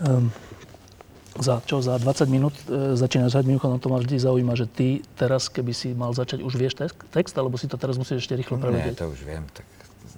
Um 0.00 0.32
za 1.40 1.62
čo, 1.64 1.80
za 1.80 1.96
20 1.96 2.28
minút 2.28 2.52
e, 2.68 2.94
začínaš 2.98 3.32
hrať, 3.38 3.46
mimochodom 3.48 3.80
to 3.80 3.88
ma 3.88 3.98
vždy 4.02 4.20
zaujíma, 4.20 4.54
že 4.60 4.66
ty 4.68 4.88
teraz, 5.16 5.48
keby 5.48 5.72
si 5.72 5.96
mal 5.96 6.12
začať, 6.12 6.44
už 6.44 6.52
vieš 6.52 6.76
text, 6.76 7.00
text 7.08 7.34
alebo 7.38 7.56
si 7.56 7.64
to 7.70 7.80
teraz 7.80 7.96
musíš 7.96 8.28
ešte 8.28 8.36
rýchlo 8.36 8.60
prevedieť? 8.60 8.92
Nie, 8.92 9.00
to 9.00 9.08
už 9.08 9.20
viem. 9.24 9.48
Tak 9.54 9.64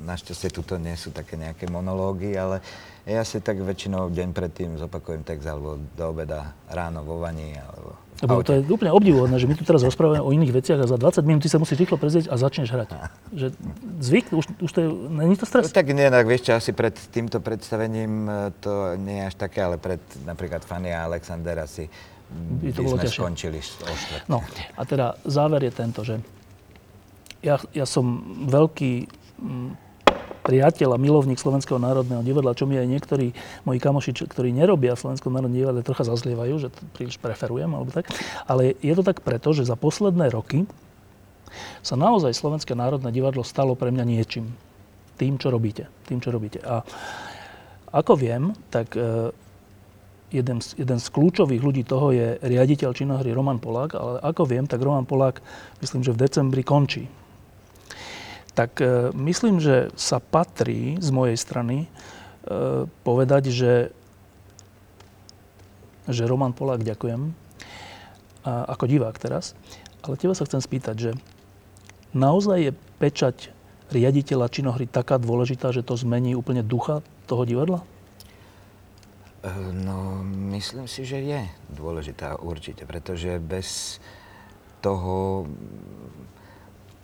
našťastie 0.01 0.49
tuto 0.55 0.81
nie 0.81 0.97
sú 0.97 1.13
také 1.13 1.37
nejaké 1.37 1.69
monológy, 1.69 2.33
ale 2.39 2.65
ja 3.05 3.27
si 3.27 3.43
tak 3.43 3.61
väčšinou 3.61 4.09
deň 4.15 4.29
predtým 4.31 4.79
zopakujem 4.79 5.27
text 5.27 5.45
alebo 5.45 5.77
do 5.77 6.05
obeda, 6.09 6.55
ráno 6.71 7.03
vo 7.03 7.19
vani 7.19 7.59
alebo 7.59 7.99
lebo 8.23 8.39
to 8.47 8.55
je 8.55 8.63
úplne 8.71 8.95
obdivuhodné, 8.95 9.35
že 9.35 9.51
my 9.51 9.59
tu 9.59 9.67
teraz 9.67 9.83
rozprávame 9.83 10.23
o 10.23 10.31
iných 10.31 10.55
veciach 10.55 10.79
a 10.79 10.87
za 10.87 10.95
20 10.95 11.27
minút 11.27 11.43
ty 11.43 11.51
sa 11.51 11.59
musíš 11.59 11.83
rýchlo 11.83 11.99
prezrieť 11.99 12.31
a 12.31 12.39
začneš 12.39 12.71
hrať. 12.71 12.95
Že 13.43 13.47
zvyk, 13.99 14.27
už, 14.31 14.45
už 14.63 14.71
to 14.71 14.79
je, 14.79 14.89
není 15.11 15.35
to 15.35 15.43
stres? 15.43 15.67
No, 15.67 15.75
tak 15.75 15.91
nie, 15.91 16.07
tak 16.07 16.23
vieš 16.31 16.47
čo, 16.47 16.53
asi 16.55 16.71
pred 16.71 16.95
týmto 17.11 17.43
predstavením 17.43 18.31
e, 18.31 18.55
to 18.63 18.95
nie 18.95 19.25
je 19.25 19.25
až 19.27 19.35
také, 19.35 19.67
ale 19.67 19.75
pred 19.75 19.99
napríklad 20.23 20.63
Fanny 20.63 20.95
a 20.95 21.11
Alexander 21.11 21.67
asi 21.67 21.91
by 22.63 22.71
to 22.71 22.87
bolo 22.87 22.97
sme 22.97 23.05
ťažšie. 23.11 23.21
skončili 23.21 23.59
o 23.59 23.95
No 24.31 24.39
a 24.79 24.83
teda 24.87 25.19
záver 25.27 25.67
je 25.67 25.73
tento, 25.75 26.01
že 26.07 26.23
ja, 27.43 27.59
ja 27.75 27.85
som 27.85 28.23
veľký 28.47 29.22
priateľ 30.43 30.99
a 30.99 30.99
milovník 30.99 31.39
Slovenského 31.39 31.79
národného 31.79 32.21
divadla, 32.27 32.59
čo 32.59 32.67
mi 32.67 32.75
aj 32.75 32.91
niektorí 32.91 33.31
moji 33.63 33.79
kamoši, 33.79 34.27
ktorí 34.27 34.51
nerobia 34.51 34.99
v 34.99 35.03
Slovenskom 35.07 35.31
národnom 35.31 35.55
divadle, 35.55 35.87
trocha 35.87 36.03
zazlievajú, 36.03 36.55
že 36.59 36.69
to 36.75 36.83
príliš 36.93 37.17
preferujem 37.23 37.71
alebo 37.71 37.95
tak. 37.95 38.11
Ale 38.51 38.75
je 38.83 38.93
to 38.99 39.07
tak 39.07 39.23
preto, 39.23 39.55
že 39.55 39.71
za 39.71 39.79
posledné 39.79 40.35
roky 40.35 40.67
sa 41.81 41.95
naozaj 41.95 42.35
Slovenské 42.35 42.75
národné 42.75 43.15
divadlo 43.15 43.47
stalo 43.47 43.79
pre 43.79 43.95
mňa 43.95 44.05
niečím. 44.05 44.51
Tým, 45.15 45.39
čo 45.39 45.55
robíte. 45.55 45.87
Tým, 46.11 46.19
čo 46.19 46.35
robíte. 46.35 46.59
A 46.67 46.83
ako 47.93 48.19
viem, 48.19 48.57
tak 48.73 48.97
e, 48.97 49.31
jeden 50.33 50.59
z, 50.65 50.75
jeden 50.81 50.99
z 50.99 51.07
kľúčových 51.13 51.63
ľudí 51.63 51.85
toho 51.85 52.11
je 52.11 52.41
riaditeľ 52.41 52.91
činohry 52.97 53.31
Roman 53.31 53.61
Polák, 53.61 53.93
ale 53.95 54.17
ako 54.25 54.43
viem, 54.49 54.65
tak 54.65 54.81
Roman 54.81 55.05
Polák, 55.05 55.45
myslím, 55.85 56.03
že 56.03 56.17
v 56.17 56.23
decembri 56.25 56.65
končí 56.65 57.07
tak 58.53 58.81
e, 58.81 59.11
myslím, 59.17 59.61
že 59.61 59.89
sa 59.97 60.21
patrí 60.21 61.01
z 61.01 61.09
mojej 61.09 61.37
strany 61.37 61.85
e, 61.85 61.89
povedať, 63.05 63.49
že, 63.49 63.75
že 66.09 66.29
Roman 66.29 66.53
Polák 66.53 66.85
ďakujem, 66.85 67.33
ako 68.43 68.91
divák 68.91 69.15
teraz, 69.23 69.55
ale 70.03 70.19
teba 70.19 70.35
sa 70.35 70.43
chcem 70.43 70.59
spýtať, 70.59 70.97
že 70.99 71.11
naozaj 72.11 72.59
je 72.59 72.73
pečať 72.99 73.37
riaditeľa 73.93 74.51
činohry 74.51 74.91
taká 74.91 75.21
dôležitá, 75.21 75.71
že 75.71 75.87
to 75.87 75.95
zmení 75.95 76.35
úplne 76.35 76.65
ducha 76.65 77.05
toho 77.29 77.47
divadla? 77.47 77.85
E, 79.43 79.53
no, 79.75 80.25
myslím 80.55 80.89
si, 80.89 81.07
že 81.07 81.23
je 81.23 81.41
dôležitá 81.71 82.41
určite, 82.41 82.89
pretože 82.89 83.39
bez 83.39 84.01
toho 84.83 85.47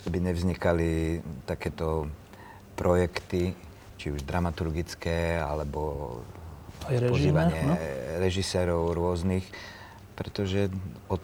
by 0.08 0.18
nevznikali 0.20 1.20
takéto 1.44 2.08
projekty, 2.76 3.52
či 3.98 4.14
už 4.14 4.22
dramaturgické, 4.22 5.36
alebo 5.42 6.22
Aj 6.86 6.94
režime, 6.94 7.10
pozývanie 7.10 7.60
no? 7.66 7.74
režisérov 8.22 8.94
rôznych, 8.94 9.44
pretože 10.14 10.70
od 11.10 11.22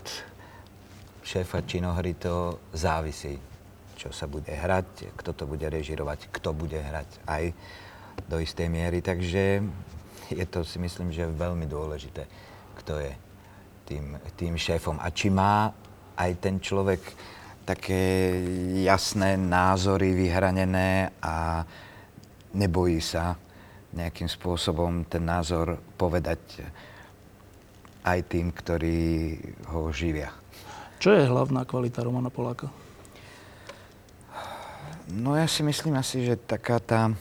šéfa 1.22 1.62
činohry 1.64 2.18
to 2.18 2.59
závisí, 2.74 3.39
čo 3.95 4.11
sa 4.11 4.26
bude 4.26 4.51
hrať, 4.51 5.14
kto 5.16 5.30
to 5.32 5.45
bude 5.47 5.64
režirovať, 5.64 6.28
kto 6.35 6.51
bude 6.53 6.76
hrať 6.76 7.09
aj 7.24 7.45
do 8.28 8.37
istej 8.43 8.68
miery. 8.68 9.01
Takže 9.01 9.62
je 10.35 10.47
to 10.51 10.66
si 10.66 10.76
myslím, 10.82 11.14
že 11.14 11.30
veľmi 11.30 11.64
dôležité, 11.70 12.26
kto 12.82 12.99
je 13.01 13.12
tým, 13.87 14.18
tým 14.35 14.55
šéfom. 14.59 14.99
A 15.01 15.09
či 15.14 15.30
má 15.30 15.70
aj 16.18 16.30
ten 16.43 16.59
človek 16.59 17.01
také 17.64 18.36
jasné 18.84 19.40
názory 19.40 20.12
vyhranené 20.12 21.16
a 21.24 21.64
nebojí 22.52 23.00
sa 23.00 23.40
nejakým 23.96 24.28
spôsobom 24.28 25.08
ten 25.08 25.24
názor 25.24 25.80
povedať 25.96 26.60
aj 28.04 28.18
tým, 28.28 28.52
ktorí 28.52 29.00
ho 29.72 29.88
živia. 29.88 30.28
Čo 31.00 31.16
je 31.16 31.24
hlavná 31.24 31.64
kvalita 31.64 32.04
Romana 32.04 32.28
Poláka? 32.28 32.68
No 35.08 35.36
ja 35.36 35.48
si 35.48 35.64
myslím 35.64 36.00
asi, 36.00 36.24
že 36.24 36.36
taká 36.36 36.80
tá 36.80 37.12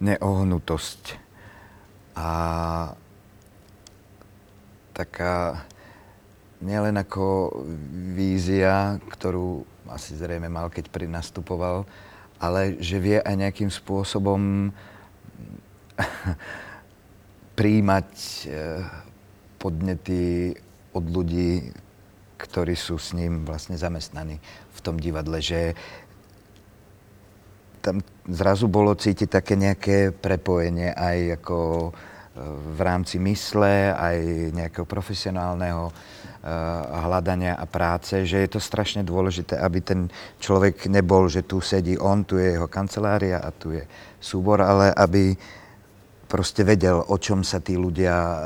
neohnutosť 0.00 1.16
a 2.12 2.28
taká 4.92 5.64
nielen 6.62 6.96
ako 6.96 7.50
vízia, 8.14 8.96
ktorú 9.10 9.66
asi 9.90 10.14
zrejme 10.14 10.46
mal, 10.48 10.70
keď 10.70 10.88
nastupoval, 11.10 11.84
ale 12.38 12.78
že 12.78 13.02
vie 13.02 13.18
aj 13.18 13.34
nejakým 13.36 13.70
spôsobom 13.70 14.72
príjmať 17.58 18.10
podnety 19.62 20.56
od 20.90 21.04
ľudí, 21.06 21.70
ktorí 22.42 22.74
sú 22.74 22.98
s 22.98 23.14
ním 23.14 23.46
vlastne 23.46 23.78
zamestnaní 23.78 24.42
v 24.74 24.80
tom 24.82 24.98
divadle, 24.98 25.38
že 25.38 25.78
tam 27.82 28.02
zrazu 28.26 28.66
bolo 28.66 28.94
cítiť 28.94 29.28
také 29.30 29.54
nejaké 29.58 30.14
prepojenie 30.14 30.94
aj 30.94 31.42
ako 31.42 31.58
e, 31.58 31.90
v 32.78 32.80
rámci 32.82 33.18
mysle, 33.18 33.90
aj 33.90 34.18
nejakého 34.54 34.86
profesionálneho 34.86 35.90
hľadania 37.06 37.54
a 37.54 37.70
práce, 37.70 38.26
že 38.26 38.42
je 38.42 38.50
to 38.50 38.60
strašne 38.60 39.06
dôležité, 39.06 39.54
aby 39.62 39.78
ten 39.78 40.00
človek 40.42 40.90
nebol, 40.90 41.30
že 41.30 41.46
tu 41.46 41.62
sedí 41.62 41.94
on, 41.94 42.26
tu 42.26 42.34
je 42.34 42.58
jeho 42.58 42.66
kancelária 42.66 43.38
a 43.38 43.54
tu 43.54 43.70
je 43.70 43.86
súbor, 44.18 44.58
ale 44.58 44.90
aby 44.90 45.38
proste 46.26 46.66
vedel, 46.66 46.98
o 46.98 47.16
čom 47.20 47.46
sa 47.46 47.62
tí 47.62 47.76
ľudia 47.76 48.16
e, 48.16 48.38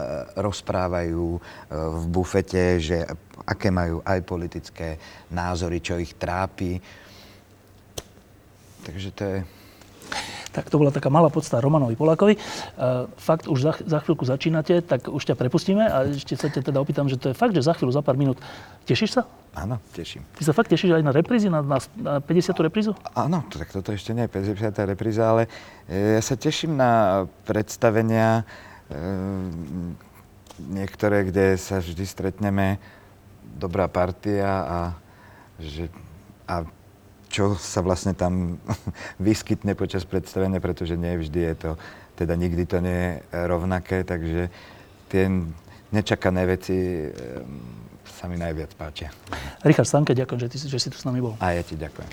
rozprávajú 0.43 1.27
v 1.71 2.05
bufete, 2.11 2.83
že 2.83 3.07
aké 3.47 3.71
majú 3.71 4.03
aj 4.03 4.27
politické 4.27 4.89
názory, 5.31 5.79
čo 5.79 5.97
ich 5.97 6.19
trápi. 6.19 6.83
Takže 8.83 9.09
to 9.15 9.23
je... 9.25 9.39
Tak 10.57 10.73
to 10.73 10.81
bola 10.81 10.89
taká 10.89 11.13
malá 11.13 11.29
podsta 11.29 11.61
Romanovi 11.61 11.93
Polákovi. 12.01 12.41
Uh, 12.41 13.05
fakt, 13.21 13.45
už 13.45 13.61
za, 13.61 13.73
za 13.85 14.01
chvíľku 14.01 14.25
začínate, 14.25 14.81
tak 14.81 15.13
už 15.13 15.21
ťa 15.21 15.37
prepustíme 15.37 15.85
a 15.85 16.09
ešte 16.09 16.33
sa 16.33 16.49
ťa 16.49 16.73
teda 16.73 16.81
opýtam, 16.81 17.13
že 17.13 17.21
to 17.21 17.29
je 17.29 17.37
fakt, 17.37 17.53
že 17.53 17.61
za 17.61 17.77
chvíľu, 17.77 17.93
za 17.93 18.01
pár 18.01 18.17
minút. 18.17 18.41
Tešíš 18.89 19.21
sa? 19.21 19.29
Áno, 19.53 19.77
teším. 19.93 20.25
Ty 20.33 20.43
sa 20.49 20.53
fakt 20.57 20.73
tešíš 20.73 20.97
aj 20.97 21.05
na 21.05 21.13
reprízy, 21.13 21.53
na, 21.53 21.61
na, 21.61 21.77
na 22.01 22.25
50. 22.25 22.57
reprízu? 22.65 22.97
Áno, 23.13 23.45
tak 23.53 23.69
toto 23.69 23.93
ešte 23.93 24.17
nie 24.17 24.25
je 24.25 24.33
50. 24.33 24.73
repríza, 24.89 25.29
ale 25.29 25.53
e, 25.89 26.17
ja 26.17 26.23
sa 26.25 26.41
teším 26.41 26.77
na 26.77 27.25
predstavenia 27.45 28.49
e, 28.89 28.97
niektoré, 30.61 31.29
kde 31.29 31.61
sa 31.61 31.85
vždy 31.85 32.05
stretneme 32.09 32.81
dobrá 33.57 33.89
partia 33.89 34.49
a, 34.65 34.81
že, 35.61 35.89
a 36.45 36.65
čo 37.37 37.53
sa 37.61 37.84
vlastne 37.84 38.16
tam 38.16 38.57
vyskytne 39.20 39.76
počas 39.76 40.09
predstavenia, 40.09 40.57
pretože 40.57 40.97
nie 40.97 41.20
vždy 41.20 41.41
je 41.53 41.55
to, 41.68 41.70
teda 42.16 42.32
nikdy 42.32 42.64
to 42.64 42.80
nie 42.80 43.20
je 43.20 43.45
rovnaké, 43.45 44.09
takže 44.09 44.49
tie 45.12 45.28
nečakané 45.93 46.49
veci 46.49 46.72
ehm, 46.72 47.12
sa 48.09 48.24
mi 48.32 48.41
najviac 48.41 48.72
páčia. 48.80 49.12
Richard 49.61 49.84
Stanke, 49.84 50.16
ďakujem, 50.16 50.41
že, 50.41 50.49
ty, 50.49 50.57
že 50.64 50.78
si 50.80 50.89
tu 50.89 50.97
s 50.97 51.05
nami 51.05 51.20
bol. 51.20 51.37
A 51.37 51.53
ja 51.53 51.61
ti 51.61 51.76
ďakujem. 51.76 52.09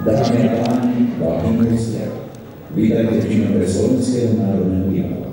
Dámy 0.00 0.38
a 0.46 0.56
páni, 0.64 1.12
vážení 1.18 1.66
hostia, 1.74 2.06
vítajte 2.72 3.26
v 3.26 3.52
pre 3.52 3.66
Slovenského 3.66 4.38
národného 4.38 4.86
divadla. 4.88 5.30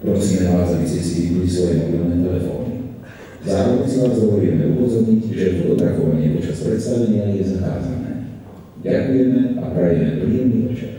Prosíme 0.00 0.56
vás, 0.56 0.72
aby 0.72 0.88
ste 0.88 1.00
si 1.04 1.14
vypli 1.28 1.46
svoje 1.46 1.84
mobilné 1.84 2.24
telefóny. 2.24 2.69
Zároveň 3.40 3.88
si 3.88 3.96
vás 4.04 4.20
dovolíme 4.20 4.64
upozorniť, 4.76 5.22
že 5.32 5.64
fotografovanie 5.64 6.36
počas 6.36 6.60
predstavenia 6.60 7.24
je 7.32 7.56
zakázané. 7.56 8.12
Ďakujeme 8.84 9.40
a 9.60 9.64
prajeme 9.72 10.08
príjemný 10.20 10.58
večer. 10.68 10.92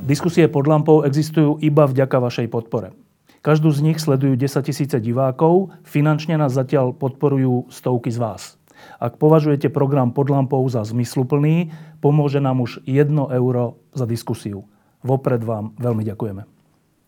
Diskusie 0.00 0.48
pod 0.48 0.64
lampou 0.64 1.04
existujú 1.04 1.60
iba 1.60 1.84
vďaka 1.84 2.16
vašej 2.16 2.48
podpore. 2.48 2.96
Každú 3.40 3.72
z 3.72 3.80
nich 3.84 3.98
sledujú 4.00 4.36
10 4.36 4.68
tisíce 4.68 4.96
divákov, 5.00 5.72
finančne 5.84 6.36
nás 6.36 6.52
zatiaľ 6.56 6.92
podporujú 6.92 7.72
stovky 7.72 8.12
z 8.12 8.20
vás. 8.20 8.42
Ak 8.96 9.20
považujete 9.20 9.68
program 9.68 10.12
pod 10.12 10.28
lampou 10.32 10.64
za 10.68 10.84
zmysluplný, 10.84 11.72
pomôže 12.00 12.40
nám 12.40 12.64
už 12.64 12.80
1 12.88 13.12
euro 13.12 13.80
za 13.92 14.08
diskusiu. 14.08 14.64
Vopred 15.04 15.40
vám 15.40 15.72
veľmi 15.80 16.04
ďakujeme. 16.04 16.59